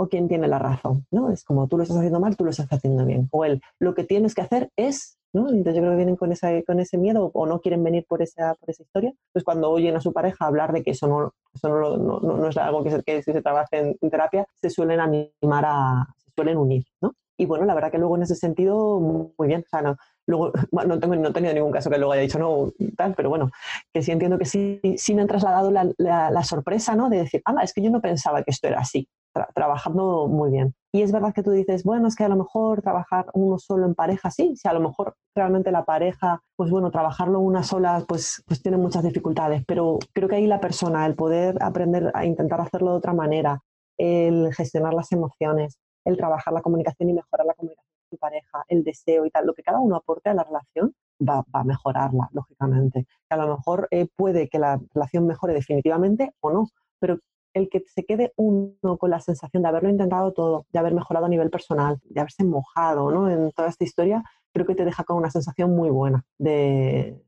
[0.00, 1.30] o quién tiene la razón, ¿no?
[1.30, 3.28] Es como tú lo estás haciendo mal, tú lo estás haciendo bien.
[3.32, 5.50] O él, lo que tienes que hacer es, ¿no?
[5.50, 8.22] Entonces yo creo que vienen con, esa, con ese miedo o no quieren venir por
[8.22, 9.12] esa, por esa historia.
[9.30, 12.56] Pues cuando oyen a su pareja hablar de que eso no, eso no, no, es
[12.56, 16.84] algo que, se, que se trabaja en, terapia, se suelen animar a, se suelen unir,
[17.02, 17.12] ¿no?
[17.36, 19.64] Y bueno, la verdad que luego en ese sentido, muy bien.
[19.66, 19.96] O sea, no,
[20.26, 20.52] luego,
[20.86, 23.50] no, tengo, no he tenido ningún caso que luego haya dicho no, tal, pero bueno,
[23.92, 27.08] que sí entiendo que sí, sí me han trasladado la, la, sorpresa, ¿no?
[27.08, 29.08] De decir, ah, es que yo no pensaba que esto era así,
[29.54, 30.74] trabajando muy bien.
[30.92, 33.86] Y es verdad que tú dices, bueno, es que a lo mejor trabajar uno solo
[33.86, 38.04] en pareja, sí, si a lo mejor realmente la pareja, pues bueno, trabajarlo una sola,
[38.08, 42.24] pues, pues tiene muchas dificultades, pero creo que ahí la persona, el poder aprender a
[42.24, 43.60] intentar hacerlo de otra manera,
[43.98, 48.84] el gestionar las emociones, el trabajar la comunicación y mejorar la comunicación tu pareja, el
[48.84, 53.06] deseo y tal, lo que cada uno aporte a la relación va, a mejorarla, lógicamente.
[53.28, 56.68] a lo mejor eh, puede que la relación mejore definitivamente o no,
[56.98, 57.18] pero
[57.54, 61.26] el que se quede uno con la sensación de haberlo intentado todo, de haber mejorado
[61.26, 63.30] a nivel personal, de haberse mojado ¿no?
[63.30, 67.20] en toda esta historia, creo que te deja con una sensación muy buena de,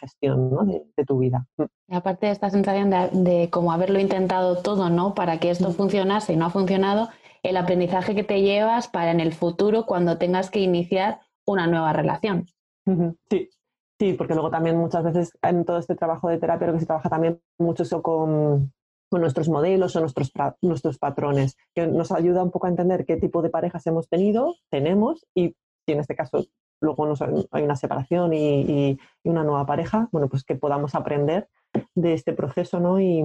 [0.00, 0.64] gestión ¿no?
[0.64, 1.46] de, tu vida.
[1.88, 5.14] Y aparte de esta sensación de, de, como haberlo intentado todo, ¿no?
[5.14, 7.08] Para que esto funcionase y no ha funcionado,
[7.42, 11.92] el aprendizaje que te llevas para en el futuro cuando tengas que iniciar una nueva
[11.92, 12.46] relación.
[13.30, 13.48] Sí,
[13.98, 16.86] sí, porque luego también muchas veces en todo este trabajo de terapia lo que se
[16.86, 18.72] trabaja también mucho eso con,
[19.12, 23.40] nuestros modelos o nuestros, nuestros patrones, que nos ayuda un poco a entender qué tipo
[23.40, 25.56] de parejas hemos tenido, tenemos y
[25.86, 26.44] si en este caso
[26.80, 27.14] luego
[27.50, 31.48] hay una separación y, una nueva pareja, bueno, pues que podamos aprender
[31.94, 33.00] de este proceso ¿no?
[33.00, 33.22] y,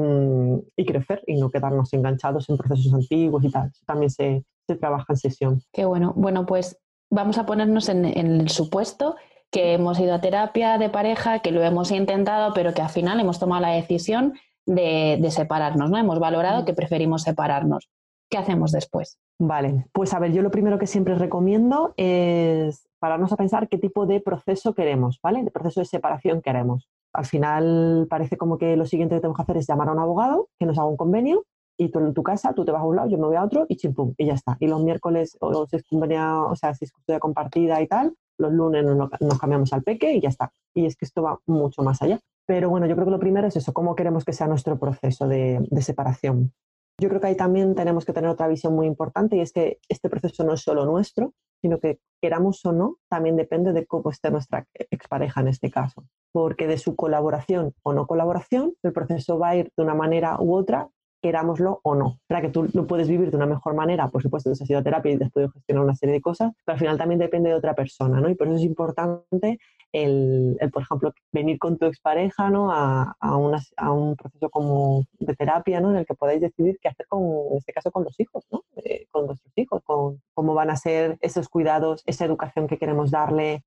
[0.86, 3.72] crecer y no quedarnos enganchados en procesos antiguos y tal.
[3.86, 4.44] También se,
[4.80, 5.62] trabaja en sesión.
[5.74, 6.14] Qué bueno.
[6.16, 9.16] Bueno, pues vamos a ponernos en, el supuesto
[9.52, 13.20] que hemos ido a terapia de pareja, que lo hemos intentado, pero que al final
[13.20, 14.34] hemos tomado la decisión
[14.66, 15.98] de, de separarnos, ¿no?
[15.98, 17.90] Hemos valorado que preferimos separarnos.
[18.30, 19.20] ¿Qué hacemos después?
[19.40, 23.78] Vale, pues a ver, yo lo primero que siempre recomiendo es pararnos a pensar qué
[23.78, 25.44] tipo de proceso queremos, ¿vale?
[25.44, 29.44] De proceso de separación queremos al final parece como que lo siguiente que tenemos que
[29.44, 31.46] hacer es llamar a un abogado que nos haga un convenio
[31.78, 33.44] y tú en tu casa, tú te vas a un lado, yo me voy a
[33.44, 34.56] otro y chimpum, y ya está.
[34.60, 38.14] Y los miércoles, o si es convenio, o sea, si es custodia compartida y tal,
[38.38, 39.10] los lunes nos,
[39.40, 40.52] cambiamos al peque y ya está.
[40.76, 42.20] Y es que esto va mucho más allá.
[42.46, 45.28] Pero bueno, yo creo que lo primero es eso, cómo queremos que sea nuestro proceso
[45.28, 46.54] de, de separación.
[47.02, 49.80] Yo creo que ahí también tenemos que tener otra visión muy importante y es que
[49.90, 54.12] este proceso no es solo nuestro, sino que queramos o no, también depende de cómo
[54.12, 56.06] esté nuestra expareja en este caso.
[56.32, 60.38] Porque de su colaboración o no colaboración, el proceso va a ir de una manera
[60.40, 60.90] u otra
[61.22, 62.20] querámoslo o no.
[62.28, 64.84] Para que tú lo puedes vivir de una mejor manera, por supuesto, has ido a
[64.84, 67.50] terapia y te has podido gestionar una serie de cosas, pero al final también depende
[67.50, 68.30] de otra persona, ¿no?
[68.30, 69.60] Y por eso es importante
[69.92, 72.72] el, por ejemplo, venir con tu expareja, ¿no?
[72.72, 73.40] A, a,
[73.78, 75.92] a, un proceso como de terapia, ¿no?
[75.92, 78.64] En el que podáis decidir qué hacer con, en este caso, con los hijos, ¿no?
[78.78, 83.12] Eh, con nuestros hijos, con cómo van a ser esos cuidados, esa educación que queremos
[83.12, 83.64] darle,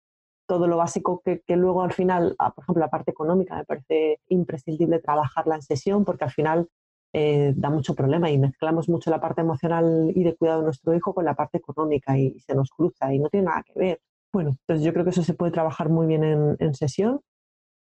[0.47, 3.65] todo lo básico que, que, luego al final, ah, por ejemplo, la parte económica, me
[3.65, 6.69] parece imprescindible trabajarla en sesión porque al final
[7.17, 10.97] eh, da mucho problema y mezclamos mucho la parte emocional y de cuidado de nuestro
[10.97, 14.01] hijo con la parte económica y, se nos cruza y no tiene nada que ver.
[14.33, 17.21] Bueno, entonces yo creo que eso se puede trabajar muy bien en, sesión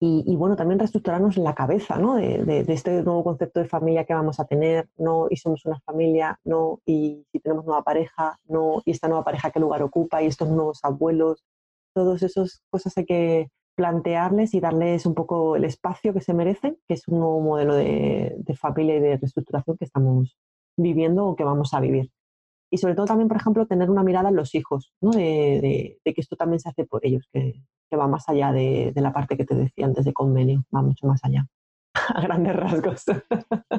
[0.00, 2.16] y, bueno, también reestructurarnos la cabeza, ¿no?
[2.16, 5.28] De, este nuevo concepto de familia que vamos a tener, ¿no?
[5.30, 6.80] Y somos una familia, ¿no?
[6.84, 8.82] Y si tenemos nueva pareja, ¿no?
[8.84, 11.44] Y esta nueva pareja qué lugar ocupa y estos nuevos abuelos,
[11.94, 16.76] todas esas cosas hay que plantearles y darles un poco el espacio que se merecen,
[16.86, 20.36] que es un nuevo modelo de, familia y de reestructuración que estamos
[20.76, 22.10] viviendo o que vamos a vivir.
[22.70, 25.10] Y sobre todo también, por ejemplo, tener una mirada en los hijos, ¿no?
[25.10, 29.12] de, que esto también se hace por ellos, que que va más allá de, la
[29.12, 31.46] parte que te decía antes de convenio, va mucho más allá.
[32.14, 33.04] A grandes rasgos.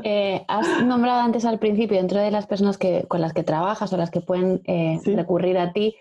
[0.03, 3.93] Eh, has nombrado antes al principio, dentro de las personas que, con las que trabajas
[3.93, 5.95] o las que pueden eh, recurrir a ti,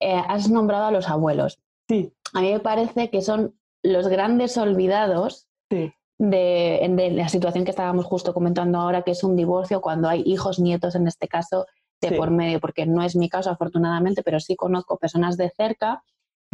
[0.00, 1.60] eh, has nombrado a los abuelos.
[1.88, 2.12] Sí.
[2.32, 5.48] A mí me parece que son los grandes olvidados
[6.18, 10.58] de, la situación que estábamos justo comentando ahora, que es un divorcio cuando hay hijos,
[10.58, 11.66] nietos en este caso,
[12.00, 16.02] de por medio, porque no es mi caso afortunadamente, pero sí conozco personas de cerca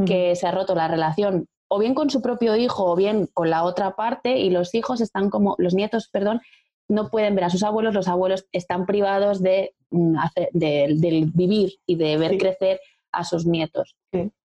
[0.05, 3.51] que se ha roto la relación o bien con su propio hijo o bien con
[3.51, 6.41] la otra parte y los hijos están como, los nietos, perdón,
[6.89, 10.17] no pueden ver a sus abuelos, los abuelos están privados de, mm,
[10.53, 12.81] de, vivir y de ver crecer
[13.13, 13.97] a sus nietos.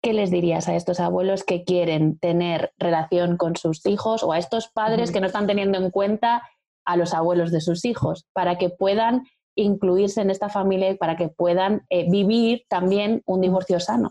[0.05, 4.39] ¿Qué les dirías a estos abuelos que quieren tener relación con sus hijos o a
[4.39, 6.43] estos padres que no están teniendo en cuenta
[6.85, 9.23] a los abuelos de sus hijos para que puedan
[9.57, 14.11] incluirse en esta familia y para que puedan eh, vivir también un divorcio sano?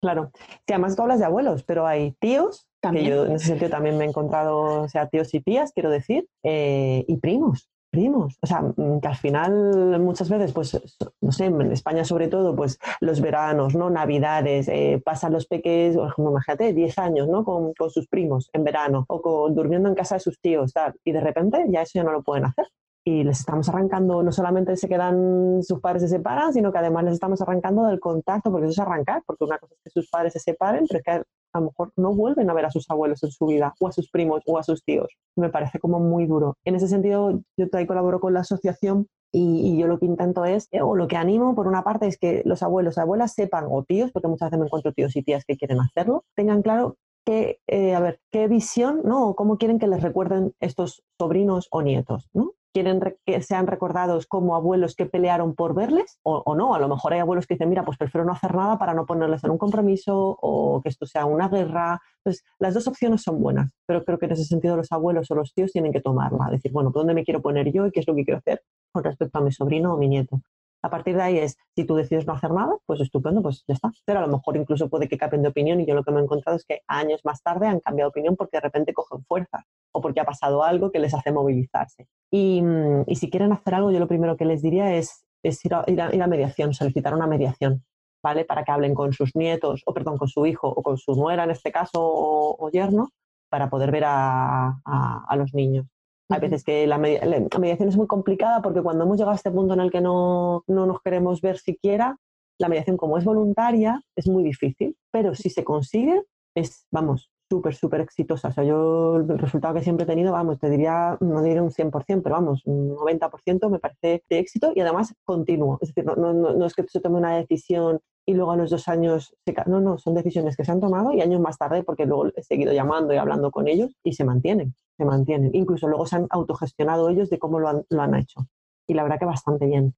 [0.00, 0.30] Claro.
[0.64, 3.06] Si además tú hablas de abuelos, pero hay tíos, ¿También?
[3.06, 5.90] que yo en ese sentido también me he encontrado, o sea, tíos y tías, quiero
[5.90, 8.38] decir, eh, y primos primos.
[8.40, 10.80] O sea, mm, que al final muchas veces, pues,
[11.20, 13.90] no sé, en España sobre todo, pues los veranos, ¿no?
[13.90, 17.44] Navidades, eh, pasan los peques, por imagínate, 10 años, ¿no?
[17.44, 20.94] Con, con, sus primos en verano o con, durmiendo en casa de sus tíos, tal.
[21.04, 22.66] Y de repente ya eso ya no lo pueden hacer.
[23.04, 27.04] Y les estamos arrancando, no solamente se quedan, sus padres se separan, sino que además
[27.04, 30.08] les estamos arrancando del contacto, porque eso es arrancar, porque una cosa es que sus
[30.08, 32.88] padres se separen, pero es que a lo mejor no vuelven a ver a sus
[32.90, 35.08] abuelos en su vida, o a sus primos, o a sus tíos.
[35.36, 36.56] Me parece como muy duro.
[36.64, 40.68] En ese sentido, yo todavía colaboro con la asociación y, yo lo que intento es,
[40.70, 43.82] eh, o lo que animo por una parte es que los abuelos, abuelas sepan, o
[43.82, 47.60] tíos, porque muchas veces me encuentro tíos y tías que quieren hacerlo, tengan claro que,
[47.66, 49.28] eh, a ver, qué visión, ¿no?
[49.28, 52.52] O cómo quieren que les recuerden estos sobrinos o nietos, ¿no?
[52.72, 56.74] Quieren que sean recordados como abuelos que pelearon por verles o, no.
[56.74, 59.06] A lo mejor hay abuelos que dicen, mira, pues prefiero no hacer nada para no
[59.06, 62.00] ponerles en un compromiso o que esto sea una guerra.
[62.18, 65.34] Entonces, las dos opciones son buenas, pero creo que en ese sentido los abuelos o
[65.34, 68.08] los tíos tienen que tomarla, decir, bueno, ¿dónde me quiero poner yo y qué es
[68.08, 70.40] lo que quiero hacer con respecto a mi sobrino o mi nieto?
[70.82, 73.74] A partir de ahí es, si tú decides no hacer nada, pues estupendo, pues ya
[73.74, 73.90] está.
[74.04, 76.20] Pero a lo mejor incluso puede que cambien de opinión y yo lo que me
[76.20, 79.24] he encontrado es que años más tarde han cambiado de opinión porque de repente cogen
[79.24, 82.08] fuerza o porque ha pasado algo que les hace movilizarse.
[82.30, 85.84] Y, mm, si quieren hacer algo, yo lo primero que les diría es, ir, a,
[85.86, 87.84] ir, a, mediación, solicitar una mediación,
[88.22, 88.44] ¿vale?
[88.44, 91.44] Para que hablen con sus nietos, o perdón, con su hijo o con su nuera
[91.44, 93.10] en este caso, o, yerno,
[93.48, 95.91] para poder ver a, a los niños.
[96.32, 99.74] Hay veces que la, mediación es muy complicada porque cuando hemos llegado a este punto
[99.74, 102.16] en el que no, no nos queremos ver siquiera,
[102.58, 106.22] la mediación como es voluntaria es muy difícil, pero si se consigue
[106.54, 108.48] es, vamos, súper, súper exitosa.
[108.48, 111.70] O sea, yo el resultado que siempre he tenido, vamos, te diría, no diría un
[111.70, 115.78] 100%, pero vamos, un 90% me parece de éxito y además continuo.
[115.82, 118.70] Es decir, no, no, no es que se tome una decisión y luego a los
[118.70, 121.82] dos años, se no, no, son decisiones que se han tomado y años más tarde,
[121.82, 125.50] porque luego he seguido llamando y hablando con ellos y se mantienen, se mantienen.
[125.52, 128.46] Incluso luego se han autogestionado ellos de cómo lo han, lo han hecho.
[128.86, 129.94] Y la verdad que bastante bien.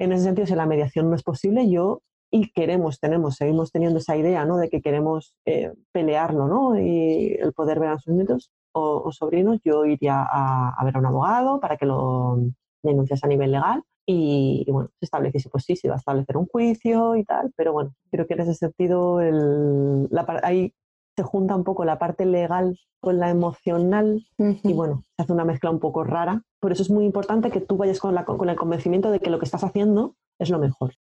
[0.00, 3.98] En ese sentido, si la mediación no es posible, yo y queremos, tenemos, seguimos teniendo
[3.98, 4.58] esa idea, ¿no?
[4.58, 6.78] De que queremos eh, pelearlo, ¿no?
[6.78, 11.00] Y el poder ver a sus nietos o, sobrinos, yo iría a, a, ver a
[11.00, 12.38] un abogado para que lo
[12.82, 16.46] denuncias a nivel legal y, bueno, se establece, pues sí, se va a establecer un
[16.46, 20.72] juicio y tal, pero bueno, creo que en ese sentido el, la, ahí
[21.14, 25.44] se junta un poco la parte legal con la emocional y bueno, se hace una
[25.44, 26.42] mezcla un poco rara.
[26.58, 29.28] Por eso es muy importante que tú vayas con, la, con el convencimiento de que
[29.28, 30.94] lo que estás haciendo es lo mejor.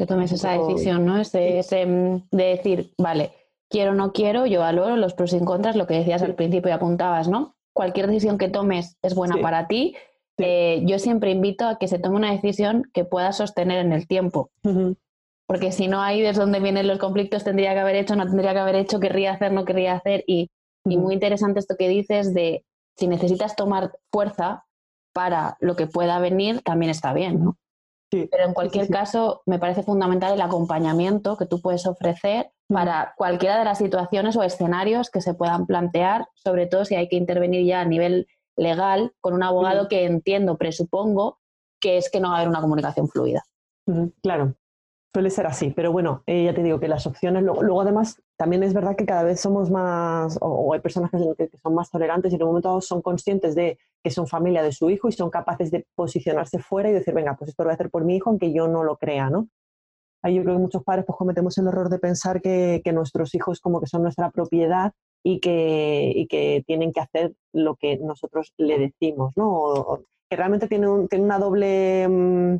[0.00, 1.20] Que tomes esa decisión, ¿no?
[1.20, 1.62] Ese,
[2.30, 3.32] de decir, vale,
[3.68, 6.70] quiero o no quiero, yo valoro los pros y contras, lo que decías al principio
[6.70, 7.54] y apuntabas, ¿no?
[7.74, 9.94] Cualquier decisión que tomes es buena para ti
[10.42, 14.06] eh, yo siempre invito a que se tome una decisión que pueda sostener en el
[14.06, 14.50] tiempo.
[15.46, 18.52] Porque si no, ahí es donde vienen los conflictos, tendría que haber hecho, no tendría
[18.52, 20.24] que haber hecho, querría hacer, no querría hacer.
[20.26, 20.50] Y,
[20.84, 22.64] muy interesante esto que dices de
[22.96, 24.64] si necesitas tomar fuerza
[25.12, 27.58] para lo que pueda venir, también está bien, ¿no?
[28.10, 33.58] Pero en cualquier caso, me parece fundamental el acompañamiento que tú puedes ofrecer para cualquiera
[33.58, 37.64] de las situaciones o escenarios que se puedan plantear, sobre todo si hay que intervenir
[37.64, 41.38] ya a nivel legal con un abogado que entiendo, presupongo,
[41.80, 43.44] que es que no va a haber una comunicación fluida.
[44.22, 44.54] Claro,
[45.12, 48.62] suele ser así, pero bueno, eh, ya te digo que las opciones, luego, además también
[48.62, 52.36] es verdad que cada vez somos más, o, hay personas que, son más tolerantes y
[52.36, 55.30] en un momento dado son conscientes de que son familia de su hijo y son
[55.30, 58.16] capaces de posicionarse fuera y decir, venga, pues esto lo voy a hacer por mi
[58.16, 59.48] hijo aunque yo no lo crea, ¿no?
[60.22, 63.34] Ahí yo creo que muchos padres pues cometemos el error de pensar que, que nuestros
[63.34, 64.92] hijos como que son nuestra propiedad
[65.24, 70.00] y que, y que tienen que hacer lo que nosotros le decimos, ¿no?
[70.30, 72.06] que realmente tiene, un, tiene una doble...
[72.08, 72.58] Mm,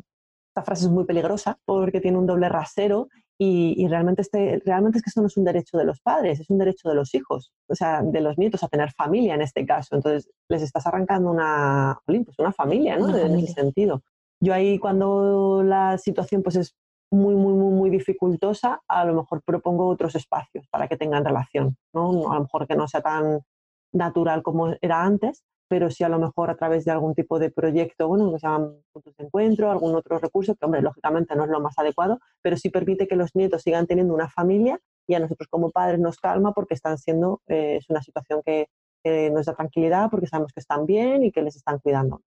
[0.51, 3.07] esta frase es muy peligrosa porque tiene un doble rasero
[3.43, 6.49] Y, realmente, este, realmente es que eso no es un derecho de los padres, es
[6.51, 9.65] un derecho de los hijos, o sea, de los nietos a tener familia en este
[9.65, 9.95] caso.
[9.95, 13.17] Entonces, les estás arrancando una, pues una familia, ¿no?
[13.17, 14.03] en ese sentido.
[14.39, 16.75] Yo ahí cuando la situación pues es
[17.09, 21.77] muy, muy, muy, muy dificultosa, a lo mejor propongo otros espacios para que tengan relación,
[21.93, 22.31] ¿no?
[22.31, 23.39] A lo mejor que no sea tan
[23.91, 27.49] natural como era antes, pero sí a lo mejor a través de algún tipo de
[27.49, 31.45] proyecto, bueno, que se llaman puntos de encuentro, algún otro recurso, que hombre, lógicamente no
[31.45, 35.13] es lo más adecuado, pero sí permite que los nietos sigan teniendo una familia y
[35.13, 38.67] a nosotros como padres nos calma porque están siendo, eh, es una situación que,
[39.31, 42.21] nos da tranquilidad porque sabemos que están bien y que les están cuidando.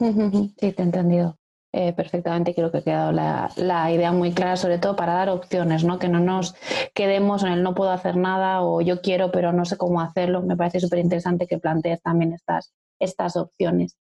[0.60, 1.41] Sí, te he entendido.
[1.74, 5.30] Eh, perfectamente, creo que ha quedado la, la, idea muy clara, sobre todo para dar
[5.30, 5.98] opciones, ¿no?
[5.98, 6.54] que no nos
[6.92, 10.42] quedemos en el no puedo hacer nada o yo quiero pero no sé cómo hacerlo.
[10.42, 13.96] Me parece súper interesante que plantees también estas, estas opciones.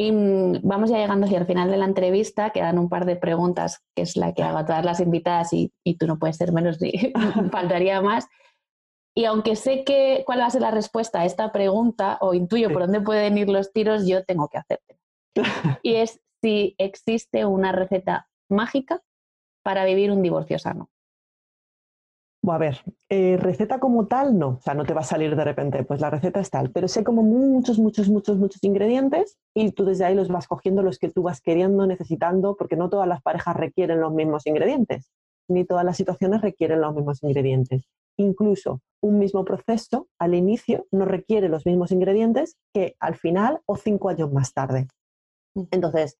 [0.00, 3.16] Y mm, vamos ya llegando hacia el final de la entrevista, quedan un par de
[3.16, 6.36] preguntas, que es la que hago a todas las invitadas y, y tú no puedes
[6.36, 6.92] ser menos, ni
[7.50, 8.28] faltaría más.
[9.16, 12.72] Y aunque sé que cuál va a ser la respuesta a esta pregunta o intuyo
[12.72, 14.96] por dónde pueden ir los tiros, yo tengo que hacerte.
[15.82, 19.02] y es si existe una receta mágica
[19.62, 20.90] para vivir un divorcio sano.
[22.50, 25.44] a ver, eh, receta como tal no, o sea, no te va a salir de
[25.44, 29.72] repente, pues la receta es tal, pero sé como muchos, muchos, muchos, muchos ingredientes y
[29.72, 33.06] tú desde ahí los vas cogiendo los que tú vas queriendo, necesitando, porque no todas
[33.06, 35.10] las parejas requieren los mismos ingredientes,
[35.48, 37.88] ni todas las situaciones requieren los mismos ingredientes.
[38.16, 43.76] Incluso un mismo proceso al inicio no requiere los mismos ingredientes que al final o
[43.76, 44.88] cinco años más tarde.
[45.54, 45.64] Mm.
[45.70, 46.18] Entonces,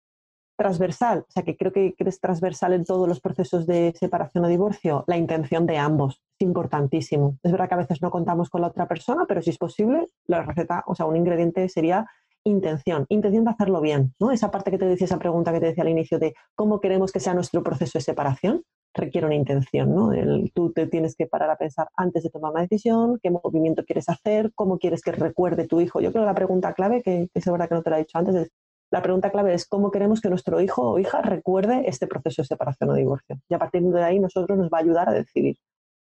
[0.58, 4.48] transversal, o sea que creo que es transversal en todos los procesos de separación o
[4.48, 7.38] divorcio, la intención de ambos es importantísimo.
[7.42, 10.06] Es verdad que a veces no contamos con la otra persona, pero si es posible,
[10.26, 12.06] la receta, o sea, un ingrediente sería
[12.44, 14.32] intención, intención de hacerlo bien, ¿no?
[14.32, 17.12] Esa parte que te decía, esa pregunta que te decía al inicio de cómo queremos
[17.12, 20.10] que sea nuestro proceso de separación, requiere una intención, ¿no?
[20.54, 24.08] tú te tienes que parar a pensar antes de tomar una decisión, qué movimiento quieres
[24.08, 26.00] hacer, cómo quieres que recuerde tu hijo.
[26.00, 28.18] Yo creo que la pregunta clave, que es verdad que no te la he dicho
[28.18, 28.50] antes, es
[28.90, 32.46] la pregunta clave es cómo queremos que nuestro hijo o hija recuerde este proceso de
[32.46, 33.36] separación o divorcio.
[33.48, 35.56] Y a partir de ahí nosotros nos va a ayudar a decidir.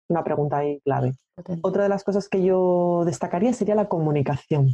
[0.08, 1.14] Una pregunta ahí clave.
[1.62, 4.70] Otra de las cosas que yo destacaría sería la comunicación.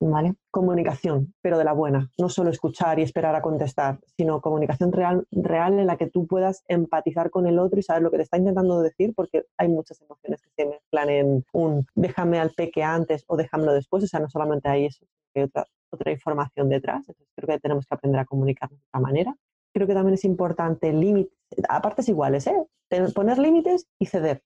[0.00, 0.34] ¿Vale?
[0.50, 2.10] Comunicación, pero de la buena.
[2.18, 6.26] No solo escuchar y esperar a contestar, sino comunicación real, real en la que tú
[6.26, 9.68] puedas empatizar con el otro y saber lo que te está intentando decir, porque hay
[9.68, 14.04] muchas emociones que se mezclan en un déjame al peque antes o déjamelo después.
[14.04, 15.06] O sea, no solamente hay eso,
[15.40, 17.08] hay otra, otra información detrás.
[17.08, 19.36] Entonces creo que tenemos que aprender a comunicarnos de otra manera.
[19.72, 21.32] Creo que también es importante límites,
[21.68, 22.66] a partes iguales, ¿eh?
[23.14, 24.42] poner límites y ceder.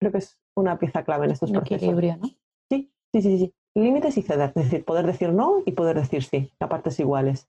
[0.00, 1.82] Creo que es una pieza clave en estos Un procesos.
[1.82, 2.28] equilibrio, ¿no?
[2.70, 3.54] Sí, sí, sí, sí.
[3.74, 7.48] Límites y ceder, es decir, poder decir no y poder decir sí, a partes iguales.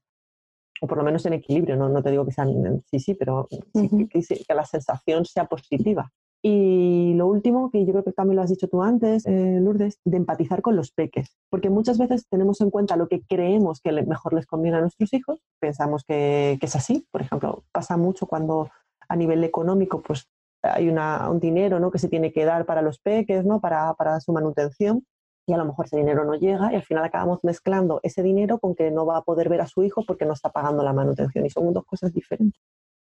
[0.81, 3.47] O por lo menos en equilibrio, no, no te digo que sean sí, sí, pero
[3.73, 6.11] que la sensación sea positiva.
[6.47, 9.99] Y lo último, que yo creo que también lo has dicho tú antes, eh, Lourdes,
[10.05, 11.35] de empatizar con los peques.
[11.49, 15.11] Porque muchas veces tenemos en cuenta lo que creemos que mejor les conviene a nuestros
[15.13, 17.07] hijos, pensamos que, es así.
[17.09, 18.69] Por ejemplo, pasa mucho cuando
[19.09, 20.29] a nivel económico pues,
[20.61, 21.89] hay un dinero ¿no?
[21.89, 23.59] que se tiene que dar para los peques, ¿no?
[23.59, 25.03] para su manutención
[25.47, 28.59] y a lo mejor ese dinero no llega y al final acabamos mezclando ese dinero
[28.59, 30.93] con que no va a poder ver a su hijo porque no está pagando la
[30.93, 32.61] manutención y son dos cosas diferentes.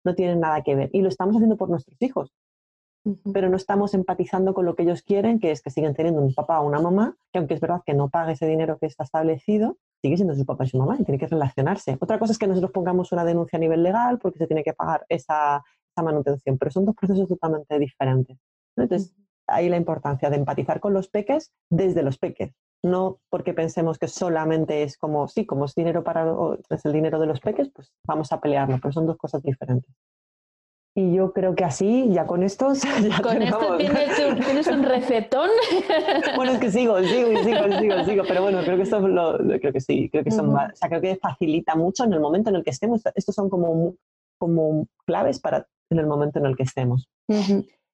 [0.03, 0.89] No tienen nada que ver.
[0.93, 2.31] Y lo estamos haciendo por nuestros hijos
[3.33, 6.33] pero no estamos empatizando con lo que ellos quieren, que es que siguen teniendo un
[6.33, 9.03] papá o una mamá, que aunque es verdad que no pague ese dinero que está
[9.03, 11.97] establecido, sigue siendo su papá y su mamá y tiene que relacionarse.
[11.99, 14.73] Otra cosa es que nosotros pongamos una denuncia a nivel legal porque se tiene que
[14.73, 15.63] pagar esa,
[15.97, 18.37] manutención, pero son dos procesos totalmente diferentes.
[18.75, 19.15] Entonces,
[19.47, 24.09] ahí la importancia de empatizar con los peques desde los peques, no porque pensemos que
[24.09, 26.25] solamente es como, sí, como es dinero para,
[26.69, 29.95] es el dinero de los peques, pues vamos a pelearlo, pero son dos cosas diferentes.
[30.97, 32.71] Y yo creo que así, ya con esto.
[33.09, 33.77] Ya con esto
[34.45, 35.49] tienes un, recetón.
[36.37, 38.23] bueno, es que sigo, sigo, sigo, sigo, sigo.
[38.25, 41.01] Pero bueno, creo que esto lo, creo que sí, creo que son, o sea, creo
[41.01, 43.01] que facilita mucho en el momento en el que estemos.
[43.13, 43.95] Estos son como,
[44.37, 47.09] como claves para en el momento en el que estemos.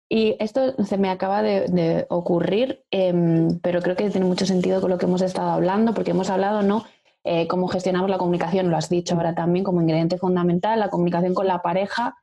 [0.08, 4.92] Y esto se me acaba de, ocurrir, em, pero creo que tiene mucho sentido con
[4.92, 6.86] lo que hemos estado hablando, porque hemos hablado, ¿no?
[7.24, 11.34] Eh, cómo gestionamos la comunicación, lo has dicho ahora también como ingrediente fundamental, la comunicación
[11.34, 12.21] con la pareja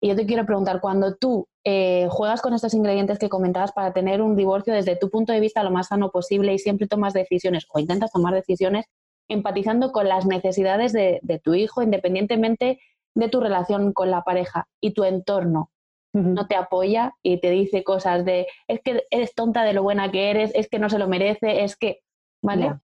[0.00, 3.92] y yo te quiero preguntar, cuando tú eh, juegas con estos ingredientes que comentabas para
[3.92, 7.14] tener un divorcio desde tu punto de vista lo más sano posible y siempre tomas
[7.14, 8.86] decisiones o intentas tomar decisiones
[9.28, 12.78] empatizando con las necesidades de, tu hijo, independientemente
[13.14, 15.70] de tu relación con la pareja y tu entorno,
[16.12, 20.10] no te apoya y te dice cosas de es que eres tonta de lo buena
[20.10, 22.00] que eres, es que no se lo merece, es que,
[22.42, 22.78] ¿vale?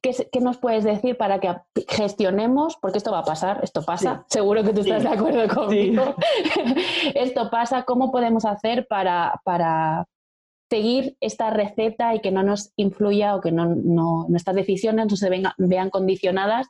[0.00, 1.54] ¿Qué, nos puedes decir para que
[1.88, 2.78] gestionemos?
[2.80, 6.14] Porque esto va a pasar, esto pasa, seguro que tú estás de acuerdo conmigo.
[7.14, 10.06] esto pasa, ¿cómo podemos hacer para, para,
[10.70, 13.74] seguir esta receta y que no nos influya o que no,
[14.28, 16.66] nuestras decisiones no se vean condicionadas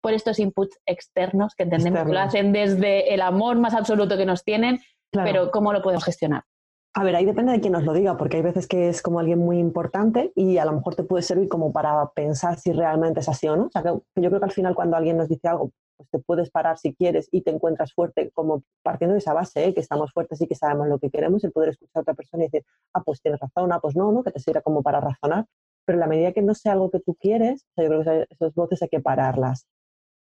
[0.00, 4.26] por estos inputs externos que entendemos que lo hacen desde el amor más absoluto que
[4.26, 4.80] nos tienen,
[5.12, 6.44] pero ¿cómo lo podemos gestionar?
[6.92, 9.20] A ver, ahí depende de quién nos lo diga, porque hay veces que es como
[9.20, 13.20] alguien muy importante y a lo mejor te puede servir como para pensar si realmente
[13.20, 13.66] es así o no.
[13.66, 16.18] O sea, que, yo creo que al final cuando alguien nos dice algo, pues te
[16.18, 19.72] puedes parar si quieres y te encuentras fuerte, como partiendo de esa base, ¿eh?
[19.72, 22.42] que estamos fuertes y que sabemos lo que queremos, el poder escuchar a otra persona
[22.42, 24.24] y decir, ah, pues tienes razón, ah, pues no, ¿no?
[24.24, 25.46] Que te sirva como para razonar.
[25.84, 28.52] Pero en la medida que no sea algo que tú quieres, yo creo que esas
[28.54, 29.64] voces hay que pararlas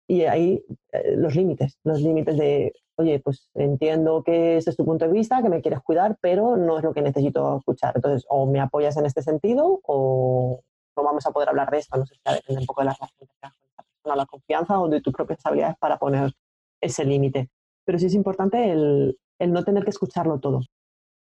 [0.06, 4.84] y ahí eh, los límites, los límites de, oye, pues entiendo que ese es tu
[4.84, 7.92] punto de vista, que me quieres cuidar, pero no es lo que necesito escuchar.
[7.96, 10.60] Entonces, o me apoyas en este sentido o
[10.96, 11.96] no vamos a poder hablar de esto.
[11.96, 14.80] No sé si depende un poco de la relación que con esa persona, la confianza
[14.80, 16.32] o de tus propias habilidades para poner
[16.80, 17.50] ese límite.
[17.84, 20.60] Pero sí es importante el, el no tener que escucharlo todo,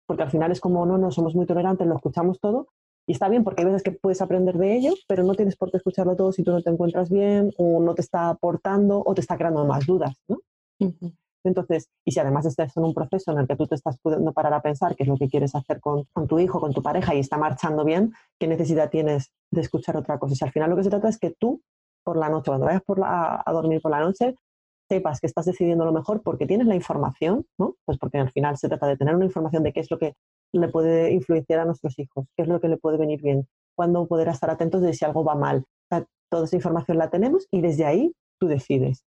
[0.06, 2.68] porque al final es como, no, no, somos muy tolerantes, lo escuchamos todo,
[3.10, 5.72] y está bien porque hay veces que puedes aprender de ello, pero no tienes por
[5.72, 9.16] qué escucharlo todo si tú no te encuentras bien o no te está aportando o
[9.16, 10.38] te está creando más dudas, ¿no?
[11.44, 14.32] Entonces, y si además estás en un proceso en el que tú te estás pudiendo
[14.32, 17.16] parar a pensar qué es lo que quieres hacer con, tu hijo, con tu pareja
[17.16, 20.36] y está marchando bien, ¿qué necesidad tienes de escuchar otra cosa?
[20.36, 21.64] Si al final lo que se trata es que tú,
[22.04, 24.36] por la noche, cuando vayas por a, dormir por la noche,
[24.88, 27.74] sepas que estás decidiendo lo mejor porque tienes la información, ¿no?
[27.86, 30.14] Pues porque al final se trata de tener una información de qué es lo que
[30.52, 34.08] le puede influenciar a nuestros hijos, qué es lo que le puede venir bien, cuándo
[34.08, 35.66] poder estar atentos de si algo va mal.
[36.30, 39.04] toda esa información la tenemos y desde ahí tú decides.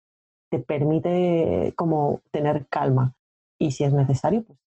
[0.50, 3.14] Te permite como tener calma
[3.58, 4.58] y si es necesario, pues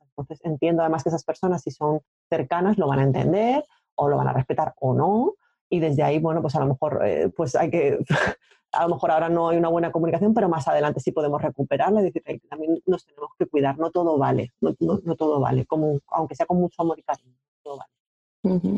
[0.00, 2.00] entonces entiendo además que esas personas si son
[2.30, 3.64] cercanas lo van a entender
[3.96, 5.34] o lo van a respetar o no
[5.68, 7.98] y desde ahí, bueno, pues a lo mejor eh, pues hay que
[8.76, 12.00] a lo mejor ahora no hay una buena comunicación, pero más adelante sí podemos recuperarla
[12.00, 14.74] y decir que también nos tenemos que cuidar, no todo vale, no,
[15.16, 17.90] todo vale, como, aunque sea con mucho amor y cariño, todo vale.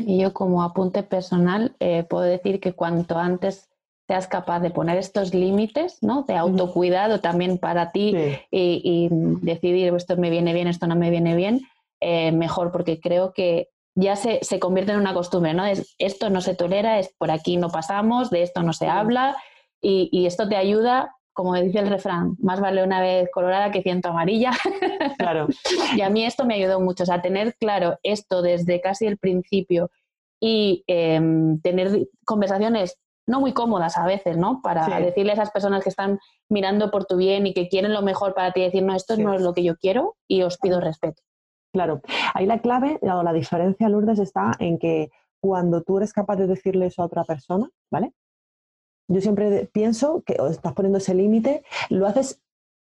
[0.07, 3.69] Y yo como apunte personal eh, puedo decir que cuanto antes
[4.07, 6.23] seas capaz de poner estos límites, ¿no?
[6.23, 8.15] De autocuidado también para ti
[8.49, 11.61] y, decidir esto me viene bien, esto no me viene bien,
[11.99, 15.63] eh, mejor, porque creo que ya se, se, convierte en una costumbre, ¿no?
[15.65, 19.35] Es, esto no se tolera, es por aquí no pasamos, de esto no se habla
[19.81, 24.09] y, esto te ayuda, como dice el refrán, más vale una vez colorada que ciento
[24.09, 24.51] amarilla.
[25.17, 25.47] Claro.
[25.95, 29.17] y a mí esto me ayudó mucho, o sea, tener claro esto desde casi el
[29.17, 29.91] principio
[30.39, 34.61] y em, tener conversaciones no muy cómodas a veces, ¿no?
[34.61, 36.19] Para decirle a esas personas que están
[36.49, 39.33] mirando por tu bien y que quieren lo mejor para ti, decir, no, esto no
[39.33, 41.21] es lo que yo quiero y os pido respeto.
[41.71, 42.01] Claro,
[42.33, 45.09] ahí la clave o la diferencia, Lourdes, está en que
[45.39, 48.13] cuando tú eres capaz de decirle eso a otra persona, ¿vale?
[49.09, 52.41] Yo siempre pienso que estás poniendo ese límite, lo haces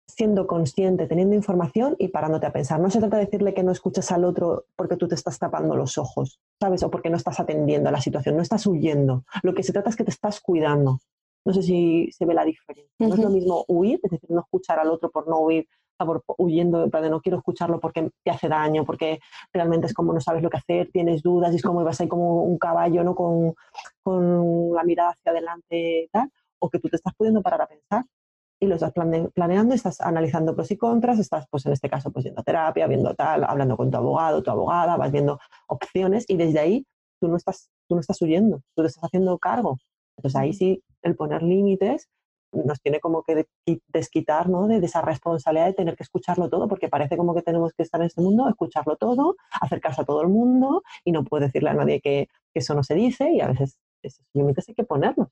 [0.07, 2.79] siendo consciente, teniendo información y parándote a pensar.
[2.79, 5.77] No se trata de decirle que no escuchas al otro porque tú te estás tapando
[5.77, 6.83] los ojos, ¿sabes?
[6.83, 9.25] O porque no estás atendiendo a la situación, no estás huyendo.
[9.43, 11.01] Lo que se trata es que te estás cuidando.
[11.45, 12.95] No sé si se ve la diferencia.
[12.99, 15.67] No es lo mismo huir, es decir, no escuchar al otro por no huir,
[16.05, 19.21] por, huyendo, de no quiero escucharlo porque te hace daño, porque
[19.53, 22.09] realmente es como no sabes lo que hacer, tienes dudas y es como ibas ahí
[22.09, 23.15] como un caballo, ¿no?
[23.15, 23.55] Con,
[24.03, 28.05] con la mirada hacia adelante, tal, o que tú te estás pudiendo parar a pensar
[28.61, 28.93] y lo estás
[29.35, 32.87] planeando, estás analizando pros y contras, estás, pues en este caso, pues yendo a terapia,
[32.87, 36.87] viendo tal, hablando con tu abogado, tu abogada, vas viendo opciones y desde ahí
[37.21, 39.79] tú no estás, tú no estás huyendo, tú te estás haciendo cargo.
[40.17, 42.11] Entonces ahí sí, el poner límites
[42.53, 43.47] nos tiene como que
[43.89, 44.67] desquitar ¿no?
[44.67, 48.01] de, esa responsabilidad de tener que escucharlo todo, porque parece como que tenemos que estar
[48.01, 51.75] en este mundo, escucharlo todo, acercarse a todo el mundo y no puedo decirle a
[51.75, 55.29] nadie que, eso no se dice y a veces esos límites hay que ponerlos.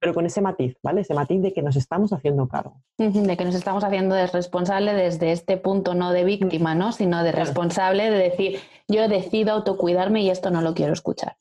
[0.00, 1.02] Pero con ese matiz, ¿vale?
[1.02, 2.82] Ese matiz de que nos estamos haciendo cargo.
[2.98, 6.90] De que nos estamos haciendo responsable desde este punto no de víctima, ¿no?
[6.90, 8.58] Sino de responsable de decir,
[8.88, 11.36] yo decido autocuidarme y esto no lo quiero escuchar.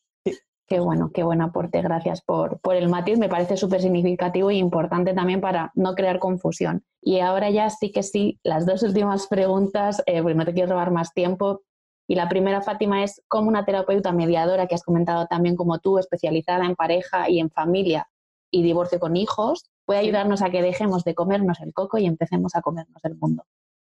[0.74, 1.84] Qué bueno, qué buen aporte.
[1.84, 3.20] Gracias por, por el matiz.
[3.20, 6.84] Me parece súper significativo y importante también para no crear confusión.
[7.00, 10.72] Y ahora ya sí que sí, las dos últimas preguntas, eh, porque no te quiero
[10.72, 11.62] robar más tiempo.
[12.08, 16.00] Y la primera, Fátima, es como una terapeuta mediadora que has comentado también como tú,
[16.00, 18.08] especializada en pareja y en familia
[18.50, 22.56] y divorcio con hijos, puede ayudarnos a que dejemos de comernos el coco y empecemos
[22.56, 23.44] a comernos el mundo.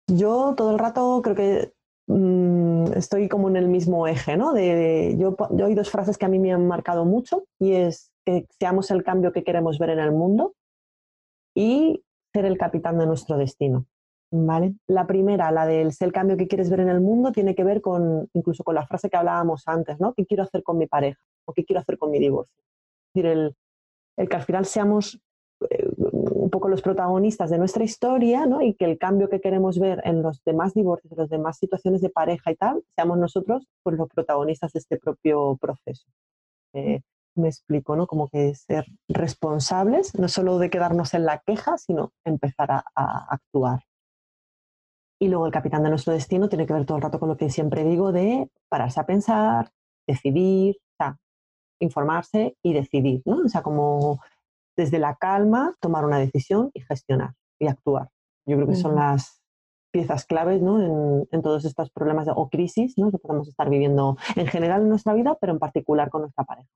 [0.08, 1.74] Yo todo el rato creo que
[2.08, 4.54] Mm, estoy como en el mismo eje, ¿no?
[4.54, 8.12] De, yo, yo, hay dos frases que a mí me han marcado mucho y es
[8.26, 10.54] que seamos el cambio que queremos ver en el mundo
[11.56, 13.86] y ser el capitán de nuestro destino.
[14.36, 14.74] ¿Vale?
[14.88, 17.64] La primera, la del ser el cambio que quieres ver en el mundo, tiene que
[17.64, 20.14] ver con incluso con la frase que hablábamos antes, ¿no?
[20.16, 21.22] ¿Qué quiero hacer con mi pareja?
[21.46, 22.64] ¿O qué quiero hacer con mi divorcio?
[23.14, 23.56] decir, el,
[24.18, 25.20] el que al final seamos
[25.70, 25.88] eh,
[26.54, 28.62] poco los protagonistas de nuestra historia ¿no?
[28.62, 32.00] y que el cambio que queremos ver en los demás divorcios, en las demás situaciones
[32.02, 36.06] de pareja y tal, seamos nosotros pues, los protagonistas de este propio proceso.
[36.74, 37.02] Eh,
[37.36, 38.06] me explico, ¿no?
[38.06, 42.84] Como que ser responsables, no solo de quedarnos en la queja, sino empezar a,
[43.32, 43.80] actuar.
[45.20, 47.38] Y luego el capitán de nuestro destino tiene que ver todo el rato con lo
[47.38, 49.72] que siempre digo de pararse a pensar,
[50.08, 50.76] decidir,
[51.84, 53.38] informarse y decidir, ¿no?
[53.46, 54.20] O sea, como
[54.76, 58.10] desde la calma tomar una decisión y gestionar y actuar.
[58.46, 59.42] Yo creo que son las
[59.92, 60.82] piezas claves ¿no?
[61.32, 63.12] en, todos estos problemas o crisis ¿no?
[63.12, 66.70] que podemos estar viviendo en general en nuestra vida, pero en particular con nuestra pareja.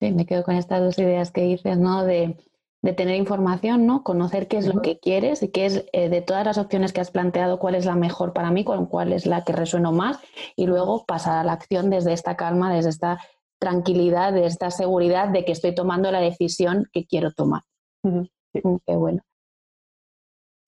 [0.00, 2.04] Sí, me quedo con estas dos ideas que dices, ¿no?
[2.04, 2.36] De,
[2.82, 4.02] de tener información, ¿no?
[4.02, 7.00] Conocer qué es lo que quieres y qué es eh, de todas las opciones que
[7.00, 10.18] has planteado, cuál es la mejor para mí, cuál es la que resueno más,
[10.56, 13.20] y luego pasar a la acción desde esta calma, desde esta
[13.62, 17.62] tranquilidad, de esta seguridad de que estoy tomando la decisión que quiero tomar.
[18.02, 19.22] Mm, qué bueno.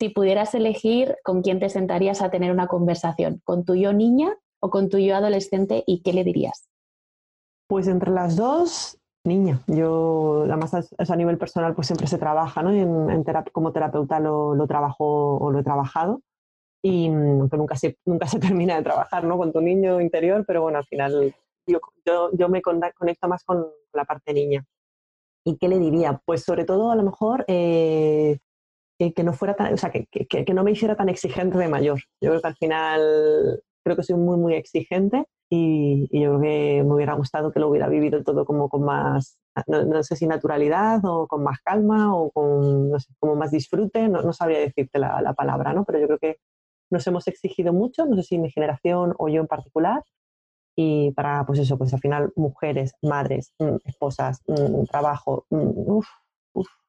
[0.00, 4.36] Si pudieras elegir con quién te sentarías a tener una conversación, ¿con tu yo niña
[4.60, 6.68] o con tu yo adolescente y qué le dirías?
[7.66, 9.60] Pues entre las dos, niña.
[9.66, 12.72] Yo, además, a, nivel personal, pues siempre se trabaja, ¿no?
[12.72, 16.20] Y en, como terapeuta lo, lo, trabajo o lo he trabajado.
[16.80, 19.36] Y mm, nunca se, nunca se termina de trabajar, ¿no?
[19.36, 21.34] Con tu niño interior, pero bueno, al final
[21.66, 24.64] yo, yo, me conecto más con la parte niña.
[25.44, 26.20] ¿Y qué le diría?
[26.24, 28.38] Pues sobre todo a lo mejor eh,
[28.98, 32.00] que, no fuera tan, o sea, que, que, no me hiciera tan exigente de mayor.
[32.20, 36.82] Yo creo que al final creo que soy muy, muy exigente y, yo creo que
[36.84, 41.04] me hubiera gustado que lo hubiera vivido todo como con más, no, sé si naturalidad
[41.04, 45.20] o con más calma o con, no como más disfrute, no, no sabría decirte la,
[45.20, 45.84] la, palabra, ¿no?
[45.84, 46.38] Pero yo creo que
[46.90, 50.02] nos hemos exigido mucho, no sé si mi generación o yo en particular,
[50.76, 56.00] y para, pues eso, pues al final mujeres, madres, mm, esposas, mm, trabajo, mm,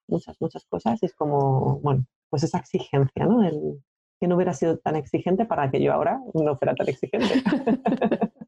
[0.07, 1.01] muchas, muchas cosas.
[1.01, 3.43] Y es como, bueno, pues esa exigencia, ¿no?
[3.43, 3.81] El,
[4.19, 7.27] que no hubiera sido tan exigente para que yo ahora no fuera tan exigente.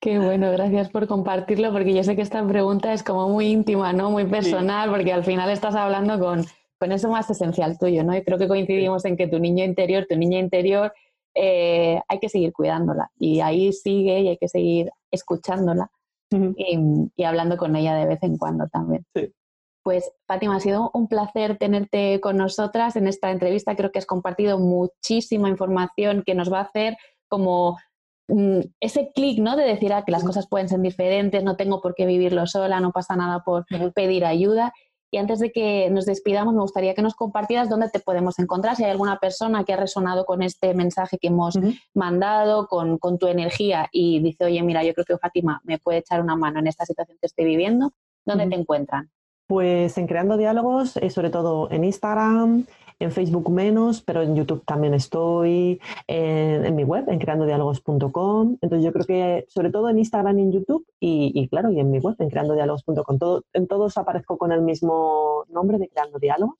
[0.00, 3.92] Qué bueno, gracias por compartirlo, porque yo sé que esta pregunta es como muy íntima,
[3.92, 4.10] ¿no?
[4.10, 6.44] Muy personal, porque al final estás hablando con,
[6.78, 8.14] con eso más esencial tuyo, ¿no?
[8.14, 10.92] Y creo que coincidimos en que tu niño interior, tu niña interior
[11.40, 15.88] eh, hay que seguir cuidándola y ahí sigue y hay que seguir escuchándola
[16.30, 19.06] y, hablando con ella de vez en cuando también.
[19.84, 23.76] Pues Fátima, ha sido un placer tenerte con nosotras en esta entrevista.
[23.76, 26.96] Creo que has compartido muchísima información que nos va a hacer
[27.28, 27.78] como
[28.26, 29.56] mm, ese clic, ¿no?
[29.56, 32.80] De decir ah, que las cosas pueden ser diferentes, no tengo por qué vivirlo sola,
[32.80, 33.64] no pasa nada por
[33.94, 34.72] pedir ayuda.
[35.10, 38.76] Y antes de que nos despidamos, me gustaría que nos compartieras dónde te podemos encontrar,
[38.76, 41.58] si hay alguna persona que ha resonado con este mensaje que hemos
[41.94, 46.20] mandado, con, tu energía y dice, oye, mira, yo creo que Fátima me puede echar
[46.20, 47.92] una mano en esta situación que estoy viviendo,
[48.24, 49.10] ¿dónde te encuentran?
[49.46, 52.66] Pues en Creando Diálogos, eh, sobre todo en Instagram,
[52.98, 58.58] en Facebook menos, pero en YouTube también estoy, en, mi web, en creandodiálogos.com.
[58.60, 61.90] Entonces yo creo que sobre todo en Instagram y en YouTube y, claro, y en
[61.90, 63.18] mi web, en creandodiálogos.com.
[63.52, 66.56] En todos aparezco con el mismo nombre de Creando Diálogos.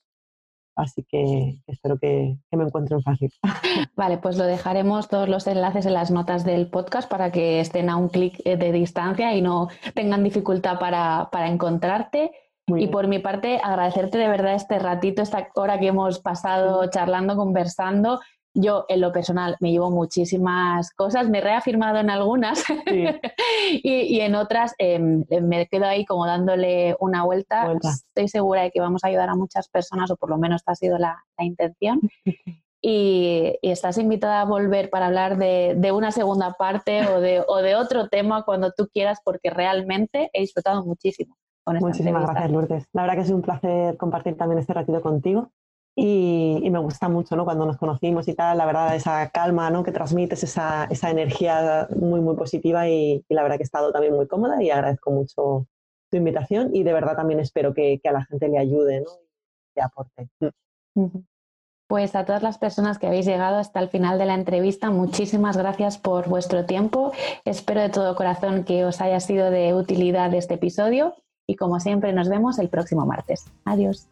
[0.76, 3.32] Así que espero que, me encuentren fácil.
[3.97, 7.91] Vale, pues lo dejaremos todos los enlaces en las notas del podcast para que estén
[7.91, 12.30] a un clic de distancia y no tengan dificultad para, para encontrarte
[12.77, 17.37] y por mi parte, agradecerte de verdad este ratito, esta hora que hemos pasado charlando,
[17.37, 18.21] conversando.
[18.55, 22.64] Yo, en lo personal, me llevo muchísimas cosas, me he reafirmado en algunas
[23.73, 27.73] y, en otras em, me quedo ahí como dándole una vuelta.
[27.83, 30.73] Estoy segura de que vamos a ayudar a muchas personas, o por lo menos esta
[30.73, 32.01] ha sido la, intención.
[32.81, 37.57] Y, estás invitada a volver para hablar de, de una segunda parte o de, o
[37.57, 41.37] de otro tema cuando tú quieras, porque realmente he disfrutado muchísimo.
[41.81, 42.85] Muchísimas gracias, Lourdes.
[42.93, 45.51] La verdad que es un placer compartir también este ratito contigo.
[46.01, 47.45] Y, me gusta mucho ¿no?
[47.45, 49.83] cuando nos conocimos y tal, la verdad, esa calma ¿no?
[49.83, 54.14] que transmites, esa, esa energía muy, muy positiva y, la verdad que he estado también
[54.14, 55.66] muy cómoda y agradezco mucho
[56.09, 59.11] tu invitación y de verdad también espero que, que a la gente le ayude ¿no?
[59.11, 60.29] y le aporte.
[61.89, 65.57] Pues a todas las personas que habéis llegado hasta el final de la entrevista, muchísimas
[65.57, 67.11] gracias por vuestro tiempo.
[67.45, 71.16] Espero de todo corazón que os haya sido de utilidad este episodio
[71.49, 73.46] y como siempre nos vemos el próximo martes.
[73.64, 74.07] Adiós.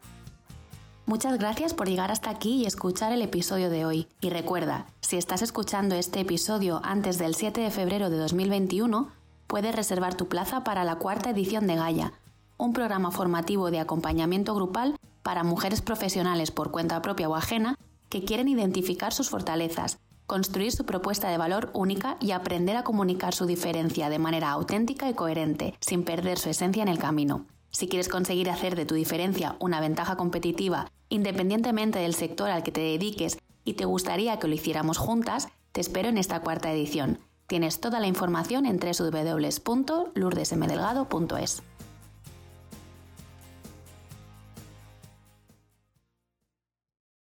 [1.05, 4.09] Muchas gracias por llegar hasta aquí y escuchar el episodio de hoy.
[4.20, 9.11] Y recuerda, si estás escuchando este episodio antes del 7 de febrero de 2021,
[9.47, 12.12] puedes reservar tu plaza para la cuarta edición de Gaia,
[12.57, 17.76] un programa formativo de acompañamiento grupal para mujeres profesionales por cuenta propia o ajena
[18.09, 23.35] que quieren identificar sus fortalezas, construir su propuesta de valor única y aprender a comunicar
[23.35, 27.47] su diferencia de manera auténtica y coherente, sin perder su esencia en el camino.
[27.70, 32.72] Si quieres conseguir hacer de tu diferencia una ventaja competitiva, independientemente del sector al que
[32.72, 37.18] te dediques y te gustaría que lo hiciéramos juntas, te espero en esta cuarta edición.
[37.47, 41.62] Tienes toda la información en www.lourdesmdelgado.es.